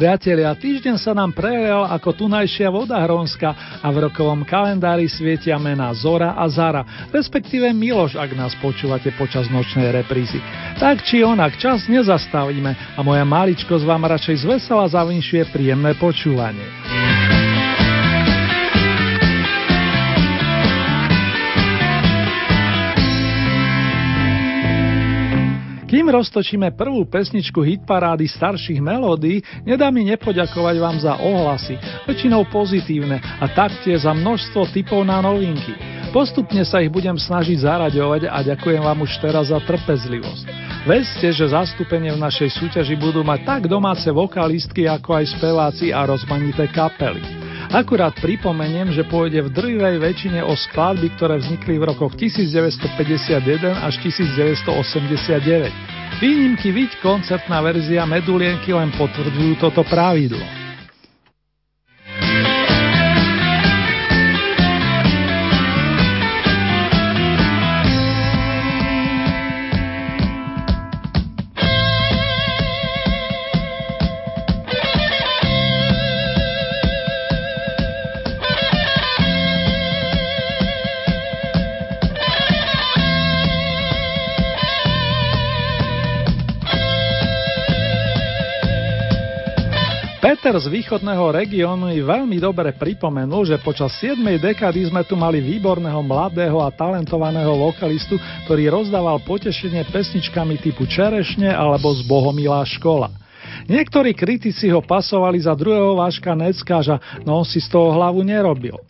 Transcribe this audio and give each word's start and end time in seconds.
Priatelia, 0.00 0.56
týždeň 0.56 0.96
sa 0.96 1.12
nám 1.12 1.36
prejel 1.36 1.84
ako 1.84 2.24
tunajšia 2.24 2.72
voda 2.72 2.96
Hronska 3.04 3.52
a 3.84 3.88
v 3.92 4.08
rokovom 4.08 4.48
kalendári 4.48 5.04
svietia 5.12 5.60
mená 5.60 5.92
Zora 5.92 6.32
a 6.40 6.48
Zara, 6.48 6.88
respektíve 7.12 7.68
Miloš, 7.76 8.16
ak 8.16 8.32
nás 8.32 8.56
počúvate 8.64 9.12
počas 9.20 9.52
nočnej 9.52 9.92
reprízy. 9.92 10.40
Tak 10.80 11.04
či 11.04 11.20
onak, 11.20 11.60
čas 11.60 11.84
nezastavíme 11.84 12.96
a 12.96 13.00
moja 13.04 13.28
maličkosť 13.28 13.84
vám 13.84 14.08
radšej 14.08 14.48
zvesela 14.48 14.88
zavinšuje 14.88 15.52
príjemné 15.52 15.92
počúvanie. 16.00 16.64
Kým 25.90 26.06
roztočíme 26.06 26.70
prvú 26.78 27.02
pesničku 27.02 27.66
hitparády 27.66 28.30
starších 28.30 28.78
melódií, 28.78 29.42
nedá 29.66 29.90
mi 29.90 30.06
nepoďakovať 30.06 30.76
vám 30.78 30.96
za 31.02 31.18
ohlasy, 31.18 31.74
väčšinou 32.06 32.46
pozitívne 32.46 33.18
a 33.18 33.50
taktiež 33.50 34.06
za 34.06 34.14
množstvo 34.14 34.70
typov 34.70 35.02
na 35.02 35.18
novinky. 35.18 35.74
Postupne 36.14 36.62
sa 36.62 36.78
ich 36.78 36.94
budem 36.94 37.18
snažiť 37.18 37.66
zaraďovať 37.66 38.30
a 38.30 38.38
ďakujem 38.54 38.86
vám 38.86 39.02
už 39.02 39.18
teraz 39.18 39.50
za 39.50 39.58
trpezlivosť. 39.58 40.46
Vedzte, 40.86 41.34
že 41.34 41.50
zastúpenie 41.50 42.14
v 42.14 42.22
našej 42.22 42.54
súťaži 42.54 42.94
budú 42.94 43.26
mať 43.26 43.42
tak 43.42 43.62
domáce 43.66 44.06
vokalistky, 44.14 44.86
ako 44.86 45.18
aj 45.18 45.26
speváci 45.42 45.90
a 45.90 46.06
rozmanité 46.06 46.70
kapely. 46.70 47.39
Akurát 47.70 48.18
pripomeniem, 48.18 48.90
že 48.90 49.06
pôjde 49.06 49.46
v 49.46 49.54
drvivej 49.54 50.02
väčšine 50.02 50.42
o 50.42 50.58
skladby, 50.58 51.14
ktoré 51.14 51.38
vznikli 51.38 51.78
v 51.78 51.86
rokoch 51.86 52.18
1951 52.18 53.86
až 53.86 53.94
1989. 54.02 55.70
Výnimky 56.18 56.74
viď 56.74 56.98
koncertná 56.98 57.62
verzia 57.62 58.02
Medulienky 58.10 58.74
len 58.74 58.90
potvrdzujú 58.98 59.62
toto 59.62 59.86
pravidlo. 59.86 60.59
Peter 90.40 90.56
z 90.56 90.72
východného 90.72 91.36
regiónu 91.36 91.92
mi 91.92 92.00
veľmi 92.00 92.40
dobre 92.40 92.72
pripomenul, 92.72 93.44
že 93.44 93.60
počas 93.60 93.92
7. 94.00 94.24
dekady 94.40 94.88
sme 94.88 95.04
tu 95.04 95.12
mali 95.12 95.36
výborného 95.36 96.00
mladého 96.00 96.64
a 96.64 96.72
talentovaného 96.72 97.60
vokalistu, 97.60 98.16
ktorý 98.48 98.72
rozdával 98.72 99.20
potešenie 99.20 99.84
pesničkami 99.92 100.56
typu 100.56 100.88
Čerešne 100.88 101.52
alebo 101.52 101.92
z 101.92 102.08
Bohomilá 102.08 102.64
škola. 102.64 103.12
Niektorí 103.68 104.16
kritici 104.16 104.72
ho 104.72 104.80
pasovali 104.80 105.44
za 105.44 105.52
druhého 105.52 106.00
váška 106.00 106.32
Neckáža, 106.32 107.20
no 107.20 107.44
on 107.44 107.44
si 107.44 107.60
z 107.60 107.68
toho 107.68 107.92
hlavu 107.92 108.24
nerobil. 108.24 108.80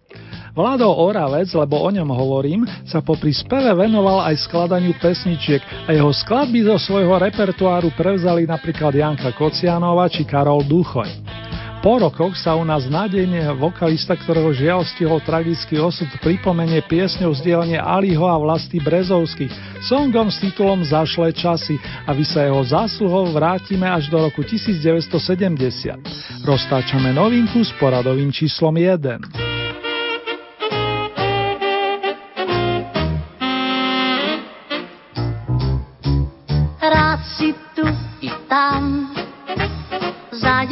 Vlado 0.50 0.90
Oravec, 0.90 1.46
lebo 1.54 1.78
o 1.78 1.90
ňom 1.90 2.10
hovorím, 2.10 2.66
sa 2.82 2.98
popri 2.98 3.30
speve 3.30 3.70
venoval 3.70 4.26
aj 4.26 4.50
skladaniu 4.50 4.98
pesničiek 4.98 5.62
a 5.86 5.94
jeho 5.94 6.10
skladby 6.10 6.66
zo 6.66 6.76
svojho 6.78 7.22
repertoáru 7.22 7.94
prevzali 7.94 8.50
napríklad 8.50 8.90
Janka 8.90 9.30
Kocianova 9.34 10.10
či 10.10 10.26
Karol 10.26 10.66
Duchoj. 10.66 11.10
Po 11.80 11.96
rokoch 11.96 12.36
sa 12.36 12.60
u 12.60 12.62
nás 12.66 12.84
nádejne 12.84 13.56
vokalista, 13.56 14.12
ktorého 14.12 14.52
žiaľ 14.52 14.84
stihol 14.84 15.16
tragický 15.24 15.80
osud, 15.80 16.12
pripomenie 16.20 16.84
piesňou 16.84 17.32
z 17.32 17.40
dielne 17.40 17.80
Aliho 17.80 18.28
a 18.28 18.36
vlasti 18.36 18.76
Brezovských, 18.76 19.48
songom 19.88 20.28
s 20.28 20.44
titulom 20.44 20.84
Zašlé 20.84 21.32
časy 21.32 21.80
a 22.04 22.12
sa 22.20 22.44
jeho 22.44 22.60
zásluhou 22.68 23.32
vrátime 23.32 23.88
až 23.88 24.12
do 24.12 24.20
roku 24.20 24.44
1970. 24.44 26.44
Roztáčame 26.44 27.16
novinku 27.16 27.64
s 27.64 27.72
poradovým 27.80 28.28
číslom 28.28 28.76
1. 28.76 29.39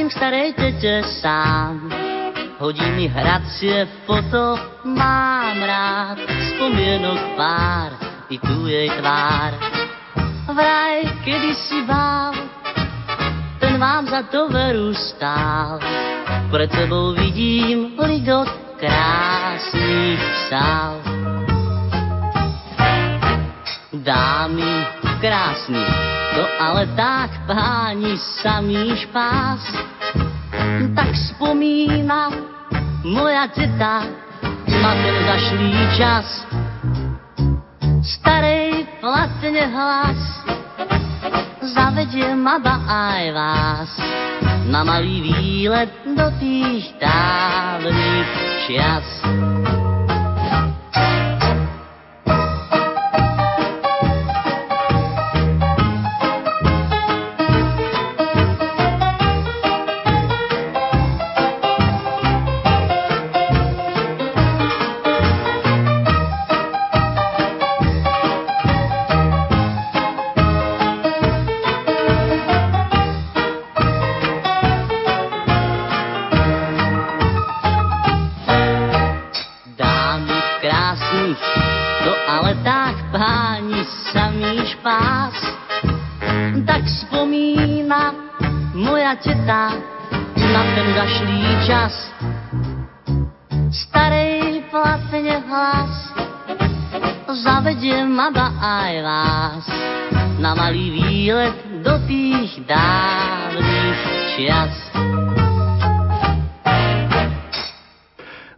zájdem 0.09 0.15
k 0.15 0.17
starej 0.17 0.49
tete 0.57 0.95
sám. 1.21 1.93
Hodí 2.59 2.85
mi 2.97 3.07
hracie 3.09 3.87
foto, 4.07 4.59
mám 4.85 5.63
rád 5.63 6.19
spomienok 6.55 7.37
pár, 7.37 7.93
i 8.33 8.39
tu 8.41 8.67
jej 8.67 8.89
tvár. 8.99 9.53
Vraj, 10.49 11.05
kedy 11.25 11.53
si 11.55 11.85
bál, 11.87 12.35
ten 13.61 13.79
vám 13.79 14.09
za 14.09 14.23
to 14.33 14.49
veru 14.49 14.95
stál. 14.97 15.79
Pred 16.51 16.73
sebou 16.73 17.13
vidím 17.13 17.95
ligot 18.01 18.49
krásnych 18.81 20.21
sál. 20.49 20.99
Dámy 23.93 24.73
krásny, 25.21 25.85
to 26.35 26.43
ale 26.59 26.87
tak 26.97 27.31
páni 27.47 28.17
samý 28.41 28.97
špás. 28.97 29.98
Tak 30.97 31.11
spomína 31.15 32.31
moja 33.05 33.49
teta 33.53 34.05
na 34.69 34.93
ten 34.99 35.17
zašlý 35.27 35.73
čas. 35.97 36.27
Starej 38.05 38.87
platne 39.03 39.65
hlas 39.69 40.21
zavedie 41.75 42.33
maba 42.35 42.81
aj 42.87 43.25
vás 43.35 43.91
na 44.69 44.85
malý 44.85 45.25
výlet 45.25 45.91
do 46.17 46.29
tých 46.39 46.93
dávnych 47.01 48.29
čias. 48.67 49.07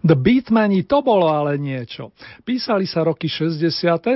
The 0.01 0.15
Beatmani 0.15 0.87
to 0.87 1.03
bolo 1.03 1.31
ale 1.31 1.59
niečo. 1.59 2.15
Písali 2.47 2.87
sa 2.87 3.03
roky 3.03 3.27
60. 3.27 3.63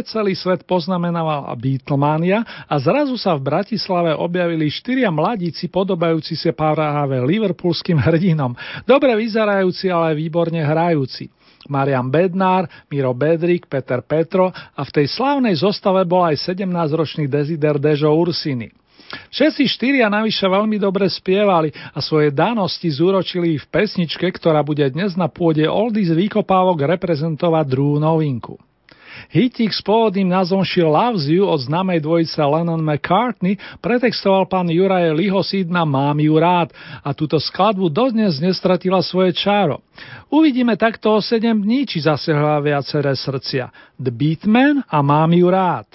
celý 0.06 0.34
svet 0.38 0.62
poznamenával 0.66 1.50
Beatlemania 1.58 2.42
a 2.66 2.74
zrazu 2.78 3.18
sa 3.18 3.34
v 3.34 3.46
Bratislave 3.46 4.14
objavili 4.14 4.70
štyria 4.70 5.10
mladíci 5.10 5.66
podobajúci 5.66 6.38
sa 6.38 6.54
práve 6.54 7.18
liverpoolským 7.26 7.98
hrdinom. 7.98 8.54
Dobre 8.86 9.18
vyzerajúci, 9.18 9.90
ale 9.90 10.14
výborne 10.14 10.62
hrajúci. 10.62 11.26
Marian 11.68 12.08
Bednár, 12.08 12.68
Miro 12.88 13.12
Bedrik, 13.12 13.68
Peter 13.68 14.00
Petro 14.04 14.50
a 14.50 14.82
v 14.84 14.90
tej 14.90 15.06
slavnej 15.12 15.56
zostave 15.56 16.04
bol 16.08 16.24
aj 16.24 16.54
17-ročný 16.54 17.28
Desider 17.28 17.76
Dežo 17.76 18.12
Ursini. 18.12 18.72
Všetci 19.30 19.68
štyria 19.68 20.10
navyše 20.10 20.48
veľmi 20.48 20.80
dobre 20.80 21.06
spievali 21.06 21.70
a 21.94 21.98
svoje 22.02 22.34
danosti 22.34 22.88
zúročili 22.90 23.60
v 23.60 23.66
pesničke, 23.68 24.26
ktorá 24.26 24.64
bude 24.64 24.82
dnes 24.90 25.14
na 25.14 25.30
pôde 25.30 25.62
Oldies 25.68 26.10
výkopávok 26.10 26.88
reprezentovať 26.98 27.64
druhú 27.68 28.02
novinku. 28.02 28.58
Hitík 29.34 29.74
s 29.74 29.82
pôvodným 29.82 30.30
názvom 30.30 30.62
She 30.62 30.86
Loves 30.86 31.26
You 31.26 31.50
od 31.50 31.66
známej 31.66 32.06
dvojice 32.06 32.38
Lennon 32.38 32.78
McCartney 32.78 33.58
pretextoval 33.82 34.46
pán 34.46 34.70
Juraj 34.70 35.10
Lihosid 35.10 35.66
na 35.66 35.82
Mám 35.82 36.22
ju 36.22 36.38
rád 36.38 36.70
a 37.02 37.10
túto 37.18 37.42
skladbu 37.42 37.90
dodnes 37.90 38.38
nestratila 38.38 39.02
svoje 39.02 39.34
čáro. 39.34 39.82
Uvidíme 40.30 40.78
takto 40.78 41.18
o 41.18 41.18
7 41.18 41.50
dní, 41.50 41.82
či 41.82 42.06
zase 42.06 42.30
viaceré 42.62 43.10
srdcia. 43.18 43.74
The 43.98 44.14
Beatman 44.14 44.86
a 44.86 45.02
Mám 45.02 45.34
ju 45.34 45.50
rád. 45.50 45.90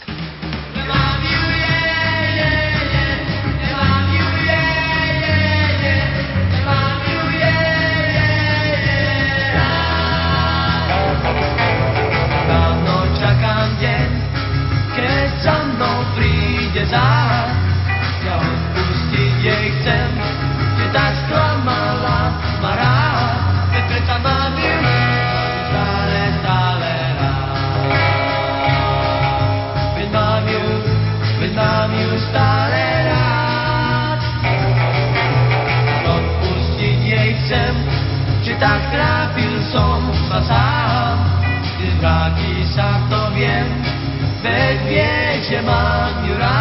mám 45.70 46.26
ju 46.26 46.38
rád. 46.38 46.59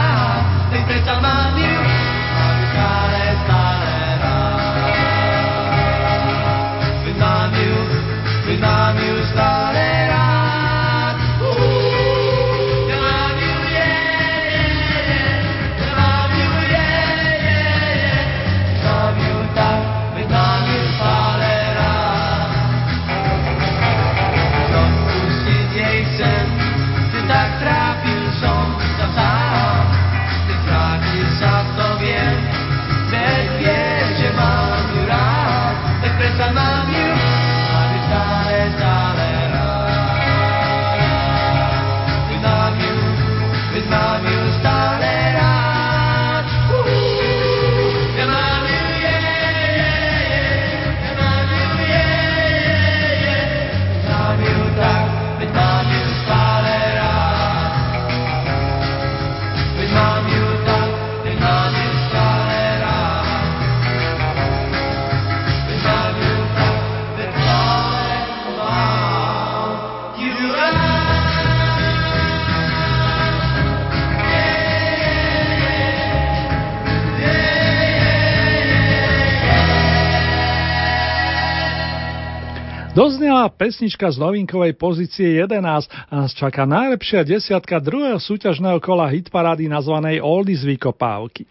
Doznela 82.99 83.47
pesnička 83.47 84.11
z 84.11 84.19
novinkovej 84.19 84.75
pozície 84.75 85.39
11 85.39 85.87
a 86.11 86.13
nás 86.19 86.35
čaká 86.35 86.67
najlepšia 86.67 87.23
desiatka 87.23 87.79
druhého 87.79 88.19
súťažného 88.19 88.83
kola 88.83 89.07
hitparády 89.07 89.71
nazvanej 89.71 90.19
Oldies 90.19 90.67
Vykopávky. 90.67 91.47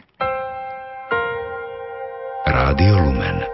Rádio 2.43 2.99
Lumen 2.99 3.47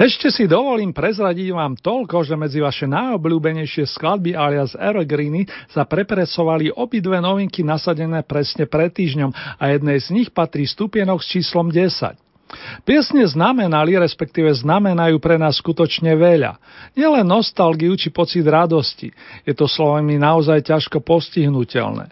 ešte 0.00 0.32
si 0.32 0.48
dovolím 0.48 0.96
prezradiť 0.96 1.52
vám 1.52 1.76
toľko, 1.76 2.24
že 2.24 2.32
medzi 2.32 2.56
vaše 2.56 2.88
najobľúbenejšie 2.88 3.84
skladby 3.84 4.32
alias 4.32 4.72
Evergreeny 4.72 5.44
sa 5.68 5.84
prepresovali 5.84 6.72
obidve 6.72 7.20
novinky 7.20 7.60
nasadené 7.60 8.24
presne 8.24 8.64
pred 8.64 8.88
týždňom 8.96 9.28
a 9.60 9.64
jednej 9.68 10.00
z 10.00 10.08
nich 10.16 10.32
patrí 10.32 10.64
stupienok 10.64 11.20
s 11.20 11.36
číslom 11.36 11.68
10. 11.68 12.29
Piesne 12.82 13.22
znamenali, 13.30 13.94
respektíve 13.94 14.50
znamenajú 14.50 15.22
pre 15.22 15.38
nás 15.38 15.62
skutočne 15.62 16.18
veľa. 16.18 16.58
Nielen 16.98 17.26
nostalgiu 17.26 17.94
či 17.94 18.10
pocit 18.10 18.42
radosti. 18.42 19.14
Je 19.46 19.54
to 19.54 19.70
slovami 19.70 20.18
naozaj 20.18 20.66
ťažko 20.66 20.98
postihnutelné. 20.98 22.10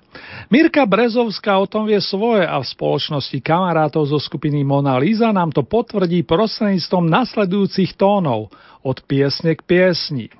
Mirka 0.50 0.86
Brezovská 0.86 1.58
o 1.58 1.66
tom 1.66 1.90
vie 1.90 1.98
svoje 1.98 2.46
a 2.46 2.62
v 2.62 2.66
spoločnosti 2.66 3.38
kamarátov 3.42 4.06
zo 4.06 4.18
skupiny 4.22 4.62
Mona 4.62 4.98
Lisa 4.98 5.34
nám 5.34 5.50
to 5.50 5.66
potvrdí 5.66 6.22
prostredníctvom 6.22 7.06
nasledujúcich 7.10 7.98
tónov 7.98 8.50
od 8.86 8.96
piesne 9.06 9.58
k 9.58 9.62
piesni. 9.66 10.30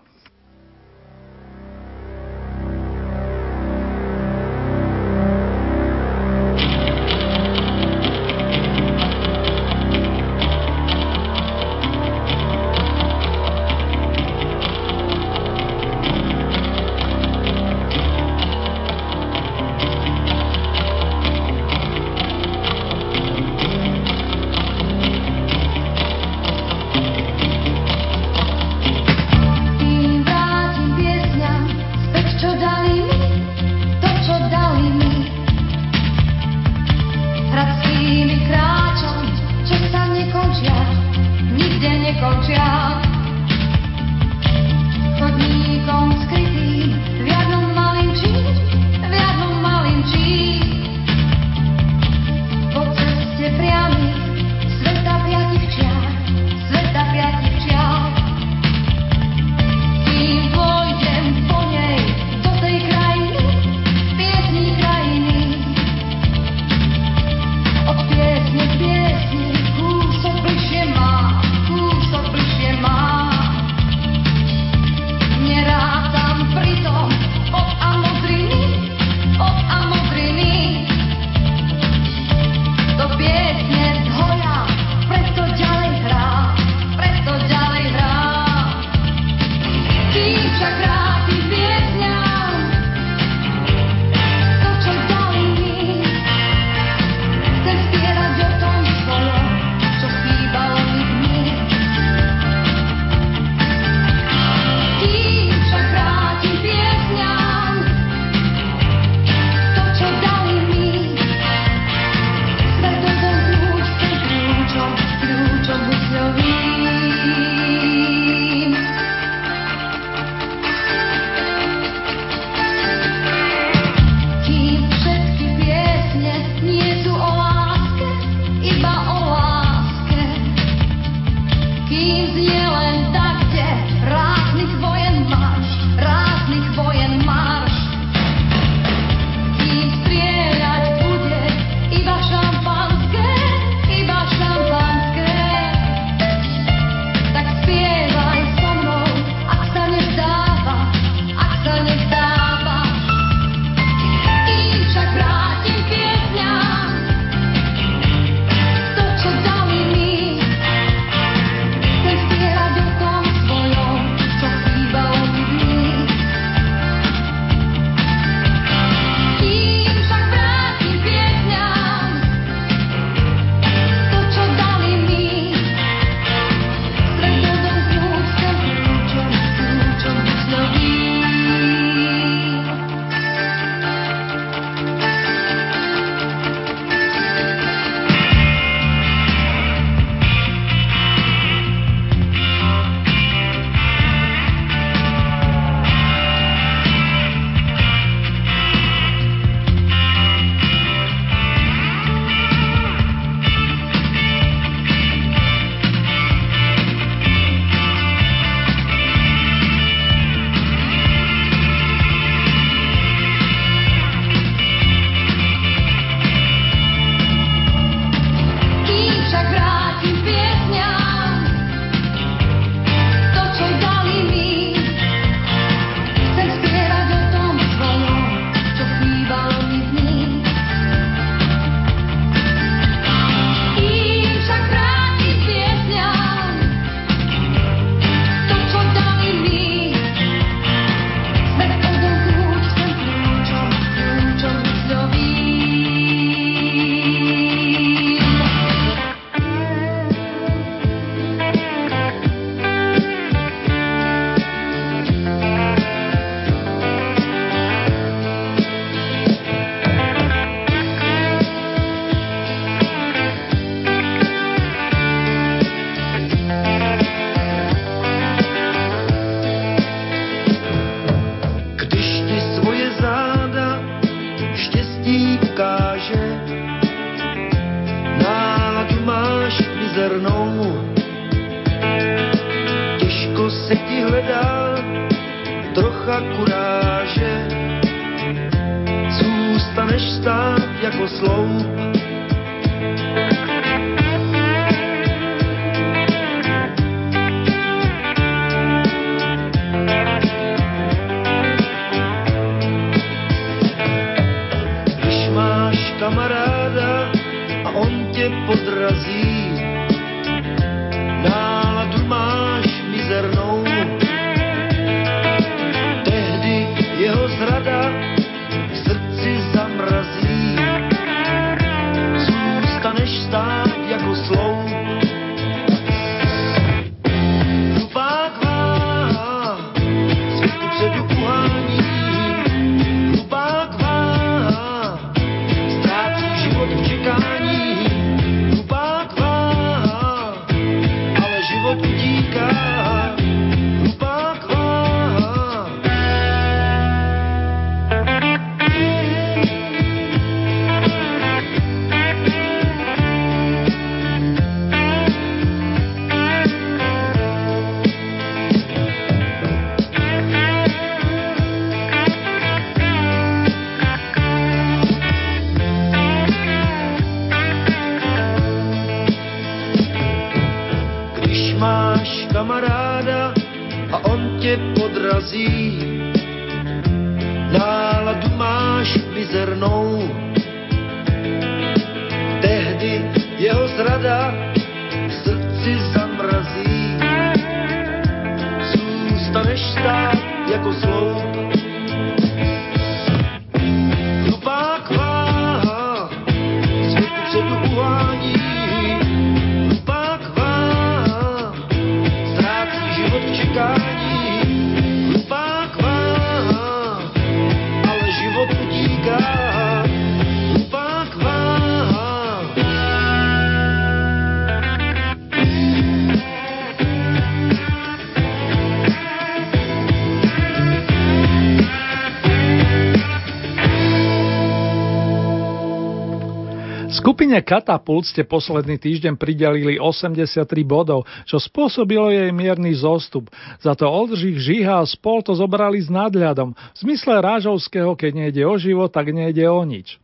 Skupine 427.19 427.43
Katapult 427.43 428.07
ste 428.07 428.23
posledný 428.23 428.79
týždeň 428.79 429.19
pridelili 429.19 429.75
83 429.75 430.39
bodov, 430.63 431.03
čo 431.27 431.43
spôsobilo 431.43 432.15
jej 432.15 432.31
mierny 432.31 432.71
zostup. 432.79 433.27
Za 433.59 433.75
to 433.75 433.91
Oldřich 433.91 434.39
Žiha 434.39 434.79
a 434.79 434.87
spol 434.87 435.27
to 435.27 435.35
zobrali 435.35 435.83
s 435.83 435.91
nadľadom. 435.91 436.55
V 436.55 436.79
zmysle 436.79 437.19
Rážovského, 437.19 437.99
keď 437.99 438.23
nejde 438.23 438.47
o 438.47 438.55
život, 438.55 438.95
tak 438.95 439.11
nejde 439.11 439.51
o 439.51 439.59
nič. 439.67 439.99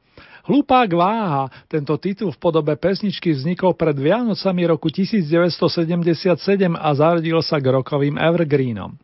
Hlupák 0.50 0.90
váha, 0.90 1.54
tento 1.70 1.94
titul 2.02 2.34
v 2.34 2.38
podobe 2.42 2.74
pesničky 2.74 3.30
vznikol 3.30 3.78
pred 3.78 3.94
Vianocami 3.94 4.66
roku 4.66 4.90
1977 4.90 6.34
a 6.74 6.88
zaradil 6.98 7.38
sa 7.46 7.62
k 7.62 7.78
rokovým 7.78 8.18
evergreenom. 8.18 8.98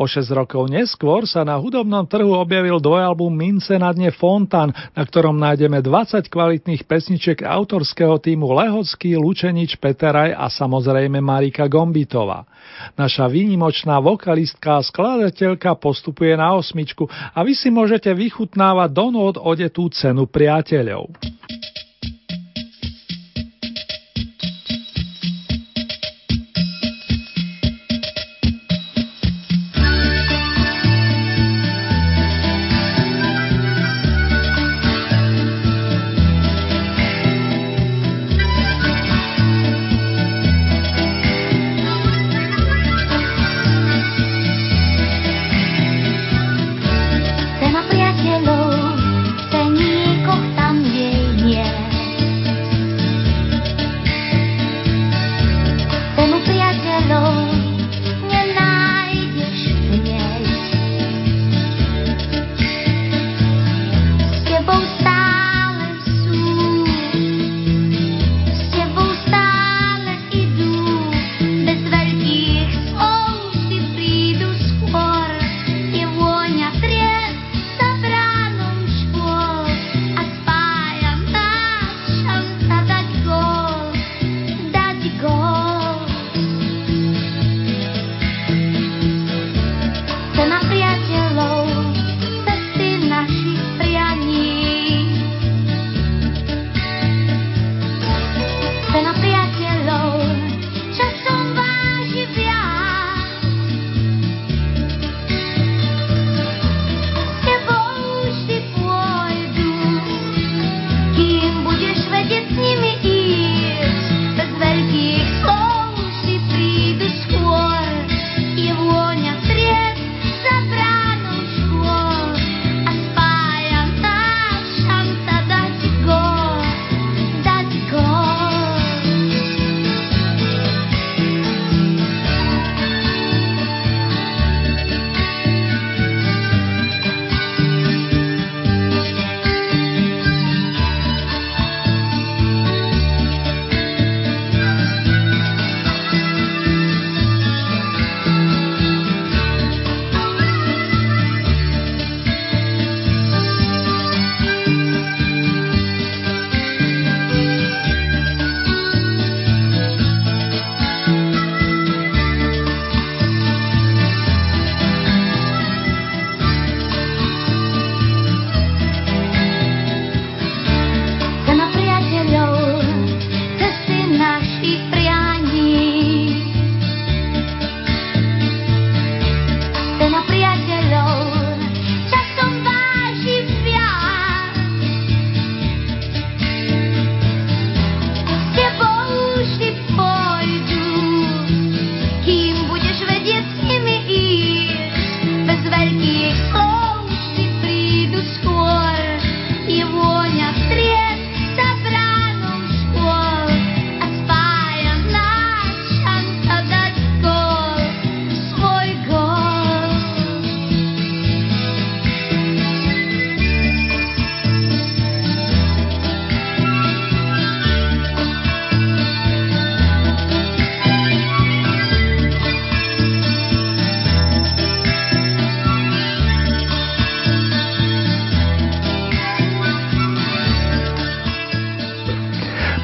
O 0.00 0.08
6 0.08 0.24
rokov 0.32 0.72
neskôr 0.72 1.28
sa 1.28 1.44
na 1.44 1.60
hudobnom 1.60 2.08
trhu 2.08 2.32
objavil 2.32 2.80
dvojalbum 2.80 3.32
Mince 3.32 3.76
na 3.76 3.92
dne 3.92 4.08
Fontan, 4.14 4.72
na 4.96 5.02
ktorom 5.04 5.36
nájdeme 5.36 5.84
20 5.84 6.32
kvalitných 6.32 6.88
pesničiek 6.88 7.44
autorského 7.44 8.16
týmu 8.16 8.48
Lehocký, 8.56 9.16
Lučenič, 9.20 9.76
Peteraj 9.76 10.32
a 10.32 10.48
samozrejme 10.48 11.20
Marika 11.20 11.68
Gombitová. 11.68 12.48
Naša 12.96 13.28
výnimočná 13.28 14.00
vokalistka 14.00 14.80
a 14.80 14.84
skladateľka 14.84 15.76
postupuje 15.76 16.32
na 16.38 16.56
osmičku 16.56 17.04
a 17.10 17.38
vy 17.44 17.52
si 17.52 17.68
môžete 17.68 18.08
vychutnávať 18.12 18.90
do 18.92 19.06
nód 19.12 19.34
odetú 19.36 19.92
cenu 19.92 20.24
priateľov. 20.24 21.12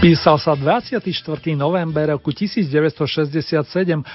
Písal 0.09 0.40
sa 0.40 0.57
24. 0.57 1.05
november 1.53 2.16
roku 2.16 2.33
1967 2.33 3.61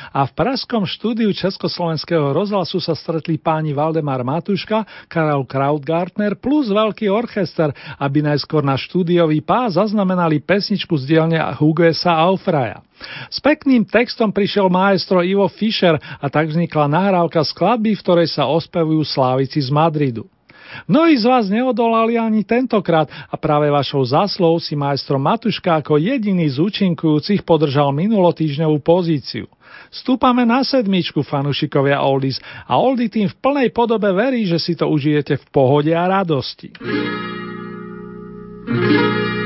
a 0.10 0.22
v 0.26 0.32
Pražskom 0.34 0.90
štúdiu 0.90 1.30
Československého 1.30 2.34
rozhlasu 2.34 2.82
sa 2.82 2.98
stretli 2.98 3.38
páni 3.38 3.78
Valdemar 3.78 4.26
Matuška, 4.26 4.90
Karel 5.06 5.46
Krautgartner 5.46 6.34
plus 6.34 6.74
veľký 6.74 7.14
orchester, 7.14 7.70
aby 8.02 8.26
najskôr 8.26 8.66
na 8.66 8.74
štúdiový 8.74 9.46
pás 9.46 9.78
zaznamenali 9.78 10.42
pesničku 10.42 10.98
z 10.98 11.14
dielne 11.14 11.38
Hugesa 11.62 12.26
Aufraja. 12.26 12.82
S 13.30 13.38
pekným 13.38 13.86
textom 13.86 14.34
prišiel 14.34 14.74
maestro 14.74 15.22
Ivo 15.22 15.46
Fischer 15.46 16.02
a 16.02 16.26
tak 16.26 16.50
vznikla 16.50 16.90
nahrávka 16.90 17.46
skladby, 17.46 17.94
v 17.94 18.02
ktorej 18.02 18.34
sa 18.34 18.50
ospevujú 18.50 19.06
slávici 19.06 19.62
z 19.62 19.70
Madridu. 19.70 20.26
Mnohí 20.88 21.18
z 21.18 21.26
vás 21.26 21.46
neodolali 21.50 22.18
ani 22.18 22.44
tentokrát 22.44 23.10
a 23.10 23.36
práve 23.38 23.70
vašou 23.72 24.04
záslou 24.06 24.60
si 24.60 24.76
majstro 24.76 25.20
Matuška 25.20 25.80
ako 25.80 25.98
jediný 25.98 26.50
z 26.50 26.60
účinkujúcich 26.60 27.42
podržal 27.46 27.96
minulotýždňovú 27.96 28.80
pozíciu. 28.84 29.48
Stúpame 29.90 30.46
na 30.46 30.66
sedmičku, 30.66 31.22
fanúšikovia 31.22 32.02
Oldies, 32.02 32.42
a 32.66 32.78
Oldy 32.78 33.10
tým 33.10 33.30
v 33.30 33.36
plnej 33.38 33.70
podobe 33.74 34.10
verí, 34.14 34.46
že 34.46 34.58
si 34.62 34.74
to 34.74 34.90
užijete 34.90 35.38
v 35.38 35.46
pohode 35.54 35.94
a 35.94 36.06
radosti. 36.06 36.74
thank 38.64 39.43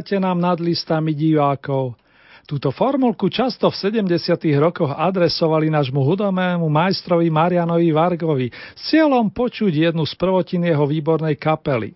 Zahrajte 0.00 0.16
nám 0.16 0.40
nad 0.40 0.56
listami 0.56 1.12
divákov. 1.12 1.92
Túto 2.48 2.72
formulku 2.72 3.28
často 3.28 3.68
v 3.68 4.00
70. 4.00 4.32
rokoch 4.56 4.96
adresovali 4.96 5.68
nášmu 5.68 6.00
hudobnému 6.00 6.64
majstrovi 6.72 7.28
Marianovi 7.28 7.92
Vargovi 7.92 8.48
s 8.48 8.80
cieľom 8.88 9.28
počuť 9.28 9.92
jednu 9.92 10.08
z 10.08 10.16
prvotín 10.16 10.64
jeho 10.64 10.88
výbornej 10.88 11.36
kapely. 11.36 11.92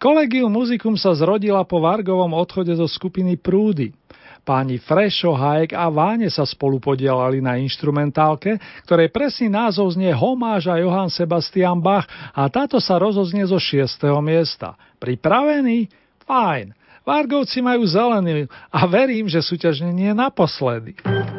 Kolegium 0.00 0.48
Muzikum 0.48 0.96
sa 0.96 1.12
zrodila 1.12 1.60
po 1.68 1.76
Vargovom 1.84 2.32
odchode 2.32 2.72
zo 2.72 2.88
skupiny 2.88 3.36
Prúdy. 3.36 3.92
Páni 4.40 4.80
Frešo, 4.80 5.36
Hajek 5.36 5.76
a 5.76 5.92
Váne 5.92 6.32
sa 6.32 6.48
spolu 6.48 6.80
podielali 6.80 7.44
na 7.44 7.60
instrumentálke, 7.60 8.56
ktorej 8.88 9.12
presný 9.12 9.52
názov 9.52 9.92
znie 9.92 10.08
Homáža 10.08 10.80
Johann 10.80 11.12
Sebastian 11.12 11.84
Bach 11.84 12.08
a 12.32 12.48
táto 12.48 12.80
sa 12.80 12.96
rozoznie 12.96 13.44
zo 13.44 13.60
6. 13.60 14.08
miesta. 14.24 14.72
Pripravený? 14.96 15.92
Fajn. 16.24 16.85
Vargovci 17.06 17.62
majú 17.62 17.86
zelenú 17.86 18.50
a 18.74 18.82
verím, 18.90 19.30
že 19.30 19.38
súťažne 19.38 19.94
nie 19.94 20.10
je 20.10 20.18
naposledy. 20.18 20.98
thank 21.06 21.30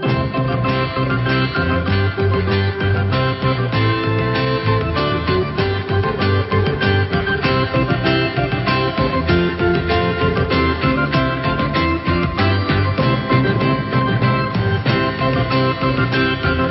you 16.62 16.67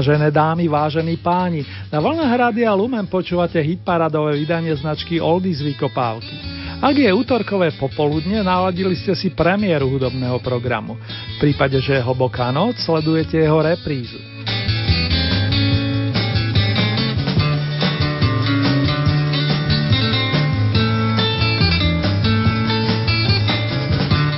Vážené 0.00 0.32
dámy, 0.32 0.64
vážení 0.64 1.20
páni, 1.20 1.60
na 1.92 2.00
vlnách 2.00 2.32
Rádia 2.32 2.72
Lumen 2.72 3.04
počúvate 3.04 3.60
hitparadové 3.60 4.32
vydanie 4.32 4.72
značky 4.72 5.20
Oldies 5.20 5.60
Vykopávky. 5.60 6.40
Ak 6.80 6.96
je 6.96 7.12
útorkové 7.12 7.68
popoludne, 7.76 8.40
naladili 8.40 8.96
ste 8.96 9.12
si 9.12 9.28
premiéru 9.28 9.92
hudobného 9.92 10.40
programu. 10.40 10.96
V 11.36 11.44
prípade, 11.44 11.76
že 11.84 12.00
je 12.00 12.00
hlboká 12.00 12.48
noc, 12.48 12.80
sledujete 12.80 13.44
jeho 13.44 13.60
reprízu. 13.60 14.16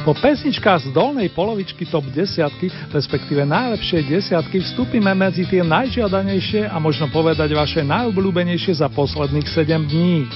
Po 0.02 0.18
pesničkách 0.18 0.90
z 0.90 0.98
dolnej 0.98 1.30
polovičky 1.30 1.86
top 1.86 2.02
desiatky, 2.10 2.66
respektíve 2.90 3.46
najlepšie 3.46 4.02
desiatky, 4.02 4.58
vstúpime 4.58 5.14
medzi 5.14 5.46
tie 5.46 5.62
najžiadanejšie 5.62 6.66
a 6.66 6.74
možno 6.82 7.06
povedať 7.06 7.54
vaše 7.54 7.86
najobľúbenejšie 7.86 8.82
za 8.82 8.90
posledných 8.90 9.46
7 9.46 9.78
dní. 9.86 10.26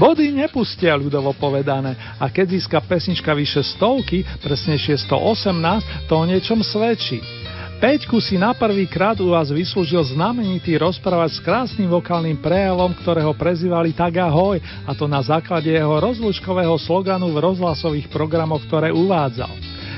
Body 0.00 0.32
nepustia 0.32 0.96
ľudovo 0.96 1.36
povedané 1.36 2.16
a 2.16 2.32
keď 2.32 2.56
získa 2.56 2.80
pesnička 2.88 3.36
vyše 3.36 3.60
stovky, 3.68 4.24
presnejšie 4.40 4.96
118, 5.04 6.08
to 6.08 6.12
o 6.16 6.24
niečom 6.24 6.64
svedčí. 6.64 7.43
Peťku 7.82 8.22
si 8.22 8.38
na 8.38 8.54
prvý 8.54 8.86
krát 8.86 9.18
u 9.18 9.34
vás 9.34 9.50
vyslúžil 9.50 10.00
znamenitý 10.14 10.78
rozprávať 10.78 11.36
s 11.36 11.42
krásnym 11.42 11.90
vokálnym 11.90 12.38
prejavom, 12.38 12.94
ktorého 12.94 13.34
prezývali 13.34 13.90
tak 13.90 14.22
ahoj, 14.22 14.62
a 14.86 14.94
to 14.94 15.10
na 15.10 15.18
základe 15.20 15.66
jeho 15.66 15.98
rozlúčkového 15.98 16.78
sloganu 16.78 17.34
v 17.34 17.42
rozhlasových 17.42 18.06
programoch, 18.08 18.62
ktoré 18.70 18.94
uvádzal. 18.94 19.50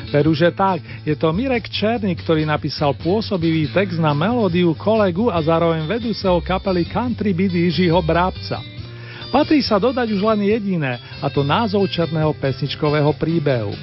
Veru, 0.09 0.33
že 0.33 0.49
tak, 0.55 0.81
je 1.05 1.13
to 1.19 1.29
Mirek 1.35 1.69
Černý, 1.69 2.17
ktorý 2.17 2.49
napísal 2.49 2.97
pôsobivý 2.97 3.69
text 3.69 4.01
na 4.01 4.17
melódiu 4.17 4.73
kolegu 4.79 5.29
a 5.29 5.43
zároveň 5.45 5.85
vedúceho 5.85 6.41
kapely 6.41 6.89
Country 6.89 7.37
Beat 7.37 7.53
Jižího 7.53 8.01
Brábca. 8.01 8.63
Patrí 9.29 9.61
sa 9.61 9.77
dodať 9.77 10.17
už 10.17 10.23
len 10.25 10.49
jediné, 10.49 10.97
a 11.21 11.27
to 11.29 11.45
názov 11.45 11.91
černého 11.93 12.33
pesničkového 12.39 13.13
príbehu. 13.19 13.75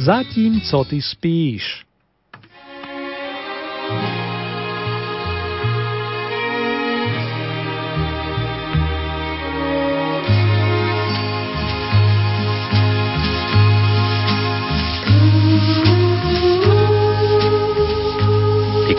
Zatím, 0.00 0.62
co 0.64 0.86
ty 0.88 1.02
spíš. 1.02 1.84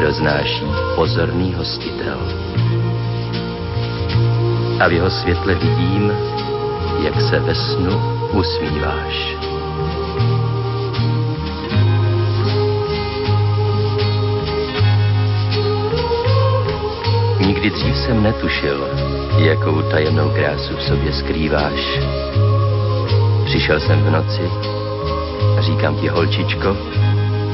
roznáší 0.00 0.64
pozorný 0.94 1.54
hostitel. 1.54 2.18
A 4.80 4.88
v 4.88 4.92
jeho 4.92 5.10
světle 5.10 5.54
vidím, 5.54 6.12
jak 7.02 7.20
se 7.20 7.38
ve 7.38 7.54
snu 7.54 8.00
usmíváš. 8.32 9.36
Nikdy 17.46 17.70
dřív 17.70 17.96
jsem 17.96 18.22
netušil, 18.22 18.88
jakou 19.36 19.82
tajemnou 19.82 20.30
krásu 20.30 20.76
v 20.76 20.82
sobě 20.82 21.12
skrýváš. 21.12 22.00
Přišel 23.44 23.80
jsem 23.80 24.02
v 24.02 24.10
noci, 24.10 24.50
říkám 25.60 25.96
ti 25.96 26.08
holčičko, 26.08 26.76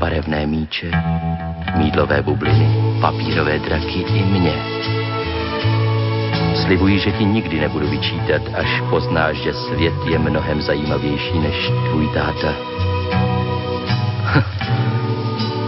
barevné 0.00 0.46
míče, 0.46 0.90
mídlové 1.76 2.22
bubliny, 2.22 2.68
papírové 3.00 3.58
draky 3.58 4.00
i 4.00 4.22
mě. 4.22 4.52
Slibuji, 6.64 6.98
že 6.98 7.12
ti 7.12 7.24
nikdy 7.24 7.60
nebudu 7.60 7.88
vyčítat, 7.88 8.42
až 8.54 8.82
poznáš, 8.90 9.36
že 9.36 9.52
svět 9.54 9.94
je 10.04 10.18
mnohem 10.18 10.62
zajímavější 10.62 11.38
než 11.38 11.70
tvůj 11.90 12.08
táta. 12.14 12.54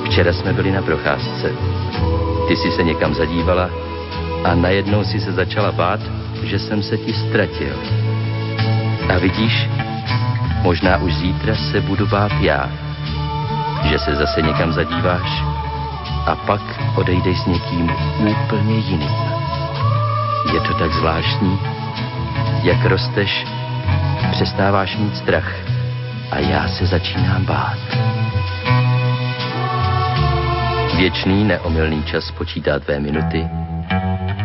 Včera 0.05 0.33
jsme 0.33 0.53
byli 0.53 0.73
na 0.73 0.83
procházce. 0.83 1.53
Ty 2.49 2.57
jsi 2.57 2.73
se 2.73 2.83
někam 2.83 3.15
zadívala 3.15 3.71
a 4.45 4.55
najednou 4.55 5.05
si 5.05 5.21
se 5.21 5.33
začala 5.33 5.73
bát, 5.73 6.01
že 6.43 6.59
jsem 6.59 6.83
se 6.83 6.99
ti 6.99 7.13
ztratil. 7.13 7.77
A 9.15 9.19
vidíš, 9.19 9.69
možná 10.63 10.97
už 10.99 11.15
zítra 11.15 11.55
se 11.55 11.81
budu 11.81 12.07
bát 12.07 12.33
já, 12.41 12.82
že 13.85 13.99
se 13.99 14.15
zase 14.15 14.43
někam 14.43 14.73
zadíváš 14.73 15.43
a 16.27 16.37
pak 16.47 16.61
odejdeš 16.97 17.39
s 17.39 17.47
někým 17.47 17.91
úplně 18.31 18.75
jiným. 18.75 19.33
Je 20.55 20.61
to 20.61 20.75
tak 20.75 20.93
zvláštní, 20.93 21.59
jak 22.63 22.85
rosteš, 22.85 23.47
přestáváš 24.31 24.97
mít 24.97 25.17
strach 25.17 25.55
a 26.31 26.39
já 26.39 26.69
se 26.69 26.87
začínám 26.87 27.45
bát. 27.45 27.79
Věčný 30.97 31.45
neomylný 31.45 32.03
čas 32.03 32.31
počítá 32.31 32.79
tvé 32.79 33.01
minuty, 33.01 33.49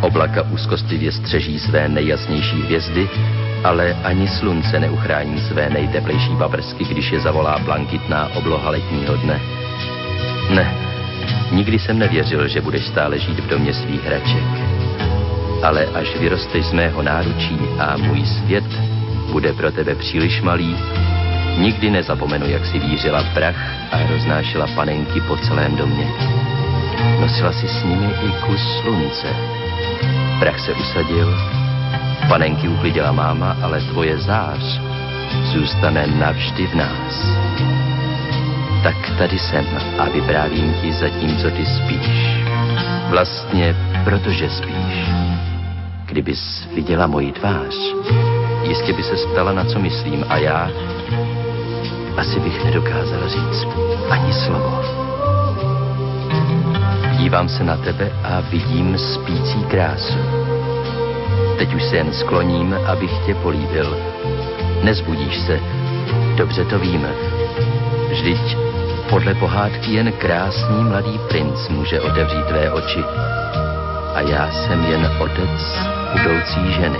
oblaka 0.01 0.41
úzkostlivě 0.41 1.11
střeží 1.11 1.59
své 1.59 1.89
nejjasnější 1.89 2.61
hvězdy, 2.61 3.09
ale 3.63 3.97
ani 4.03 4.27
slunce 4.27 4.79
neuchrání 4.79 5.39
své 5.41 5.69
nejteplejší 5.69 6.35
paprsky, 6.37 6.85
když 6.85 7.11
je 7.11 7.19
zavolá 7.19 7.59
blankitná 7.59 8.29
obloha 8.35 8.69
letního 8.69 9.15
dne. 9.15 9.41
Ne, 10.49 10.73
nikdy 11.51 11.79
jsem 11.79 11.99
nevěřil, 11.99 12.47
že 12.47 12.61
budeš 12.61 12.85
stále 12.85 13.19
žít 13.19 13.39
v 13.39 13.47
domě 13.47 13.73
svých 13.73 14.03
hraček. 14.03 14.43
Ale 15.63 15.85
až 15.85 16.15
vyrosteš 16.17 16.65
z 16.65 16.73
mého 16.73 17.01
náručí 17.01 17.59
a 17.79 17.97
můj 17.97 18.25
svět 18.25 18.81
bude 19.31 19.53
pro 19.53 19.71
tebe 19.71 19.95
příliš 19.95 20.41
malý, 20.41 20.77
nikdy 21.57 21.89
nezapomenu, 21.89 22.49
jak 22.49 22.65
si 22.65 22.79
vířila 22.79 23.23
prach 23.33 23.55
a 23.91 24.07
roznášela 24.09 24.67
panenky 24.75 25.21
po 25.21 25.37
celém 25.37 25.75
domě. 25.75 26.07
Nosila 27.19 27.51
si 27.51 27.67
s 27.67 27.83
nimi 27.83 28.05
i 28.05 28.31
kus 28.45 28.61
slunce. 28.81 29.27
Prach 30.39 30.59
se 30.59 30.73
usadil, 30.73 31.37
panenky 32.29 32.67
uklidila 32.67 33.11
máma, 33.11 33.55
ale 33.61 33.81
tvoje 33.81 34.17
zář 34.17 34.79
zůstane 35.43 36.07
navždy 36.07 36.67
v 36.67 36.75
nás. 36.75 37.13
Tak 38.83 38.95
tady 39.17 39.39
jsem 39.39 39.65
a 39.99 40.05
vyprávím 40.09 40.73
ti 40.81 40.93
zatímco 40.93 41.51
ty 41.51 41.65
spíš. 41.65 42.37
Vlastně 43.09 43.75
protože 44.03 44.49
spíš. 44.49 45.09
Kdybys 46.05 46.67
viděla 46.75 47.07
moji 47.07 47.31
tvář, 47.31 47.75
jistě 48.63 48.93
by 48.93 49.03
se 49.03 49.15
ptala, 49.31 49.51
na 49.51 49.65
co 49.65 49.79
myslím 49.79 50.25
a 50.29 50.37
já 50.37 50.69
asi 52.17 52.39
bych 52.39 52.65
nedokázal 52.65 53.29
říct 53.29 53.67
ani 54.09 54.33
slovo. 54.33 54.81
Dívám 57.17 57.49
se 57.49 57.63
na 57.63 57.77
tebe 57.77 58.11
a 58.23 58.41
vidím 58.41 58.97
spící 58.97 59.63
krásu. 59.63 60.46
Teď 61.57 61.73
už 61.73 61.83
se 61.83 61.95
jen 61.95 62.13
skloním, 62.13 62.77
abych 62.87 63.11
tě 63.25 63.35
políbil. 63.35 63.97
Nezbudíš 64.83 65.37
se, 65.37 65.59
dobře 66.35 66.65
to 66.65 66.79
víme. 66.79 67.09
Vždyť 68.09 68.57
podle 69.09 69.33
pohádky 69.33 69.93
jen 69.93 70.11
krásný 70.11 70.83
mladý 70.83 71.19
princ 71.29 71.67
může 71.69 72.01
otevřít 72.01 72.45
tvé 72.45 72.71
oči. 72.71 73.03
A 74.15 74.21
já 74.21 74.51
jsem 74.51 74.85
jen 74.85 75.11
otec 75.19 75.79
budoucí 76.11 76.73
ženy. 76.73 76.99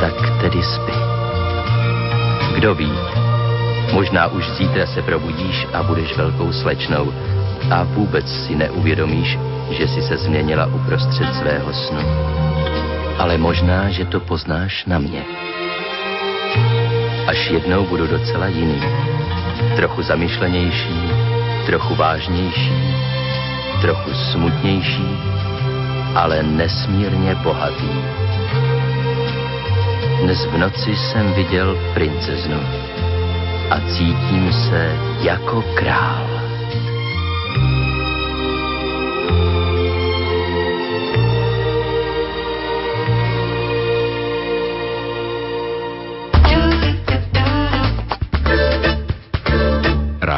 Tak 0.00 0.40
tedy 0.40 0.62
spí. 0.62 0.98
Kdo 2.54 2.74
ví, 2.74 2.92
možná 3.92 4.26
už 4.26 4.50
zítra 4.50 4.86
se 4.86 5.02
probudíš 5.02 5.66
a 5.72 5.82
budeš 5.82 6.16
velkou 6.16 6.52
slečnou 6.52 7.12
a 7.70 7.82
vůbec 7.82 8.46
si 8.46 8.54
neuvědomíš, 8.54 9.38
že 9.70 9.88
si 9.88 10.02
se 10.02 10.16
změnila 10.16 10.66
uprostřed 10.66 11.34
svého 11.34 11.72
snu. 11.72 12.00
Ale 13.18 13.38
možná, 13.38 13.90
že 13.90 14.04
to 14.04 14.20
poznáš 14.20 14.84
na 14.84 14.98
mě. 14.98 15.22
Až 17.26 17.50
jednou 17.50 17.84
budu 17.86 18.06
docela 18.06 18.46
jiný. 18.46 18.82
Trochu 19.76 20.02
zamyšlenější, 20.02 21.10
trochu 21.66 21.94
vážnější, 21.94 22.94
trochu 23.80 24.10
smutnější, 24.14 25.18
ale 26.14 26.42
nesmírně 26.42 27.34
bohatý. 27.34 27.90
Dnes 30.22 30.44
v 30.44 30.58
noci 30.58 30.96
jsem 30.96 31.32
viděl 31.32 31.78
princeznu 31.94 32.60
a 33.70 33.80
cítím 33.80 34.52
se 34.52 34.96
jako 35.22 35.62
král. 35.74 36.41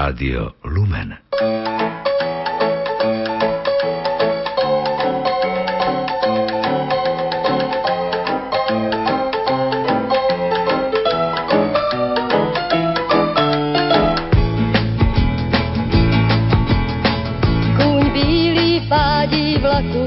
Rádio 0.05 0.53
Lumen. 0.69 1.17
Kúň 17.73 18.05
bílý 18.13 18.85
pádí 18.85 19.57
vlaku 19.57 20.05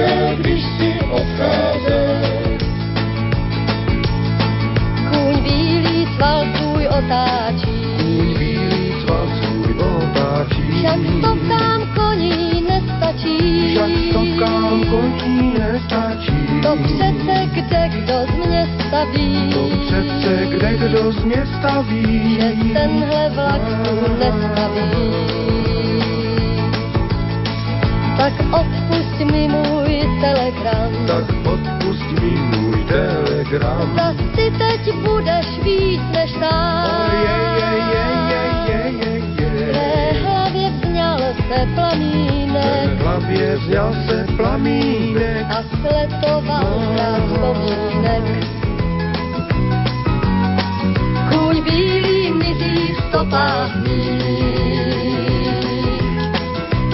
že 0.00 0.36
když 0.38 0.62
si 0.78 0.88
odcházel. 1.10 2.16
Kůň 5.10 5.42
bílý 5.42 6.06
cval 6.16 6.44
tvůj 6.56 6.86
otáčí, 6.86 7.80
koní 11.94 12.64
nestačí, 12.68 13.74
však 13.74 13.90
stovkám 14.10 14.84
koní 14.90 15.54
nestačí. 15.58 16.60
To 16.62 16.76
přece 16.76 17.50
kde 17.52 17.90
z 18.26 18.46
města 18.46 19.04
ví, 19.04 19.54
přece 19.86 20.46
kde 20.50 20.76
kdo 20.76 21.12
z 21.12 21.24
města 21.24 21.80
ví, 21.80 22.38
tenhle 22.72 23.30
vlak 23.30 23.62
tu. 23.84 25.10
Tak 28.16 28.32
odpust 28.52 29.32
mi 29.32 29.48
můj 29.48 29.79
telegram. 30.20 30.90
Tak 31.06 31.24
odpust 31.46 32.08
mi 32.20 32.30
můj 32.30 32.84
telegram. 32.84 33.92
tak 33.96 34.16
ty 34.36 34.52
teď 34.58 34.94
budeš 34.94 35.46
víc 35.62 36.00
než 36.12 36.30
sám. 36.30 36.86
Oh, 36.86 37.14
je, 37.14 37.38
je, 37.60 37.72
je, 37.92 38.06
je, 38.68 38.82
je, 39.00 39.12
je, 39.38 39.48
je. 39.56 40.12
V 40.12 40.22
hlavě 40.24 40.70
vzňal 40.70 41.18
se 41.18 41.68
plamínek. 41.74 42.90
V 42.90 43.02
hlavě 43.02 43.56
vzňal 43.56 43.94
se 44.06 44.26
plamínek. 44.36 45.46
A 45.50 45.62
sletoval 45.80 46.74
oh. 46.76 46.96
nás 46.96 47.22
pomínek. 47.40 48.24
Kůň 51.32 51.62
bílý 51.64 52.32
mizí 52.32 52.94
v 52.94 53.02
stopách 53.08 53.76
mých. 53.76 54.20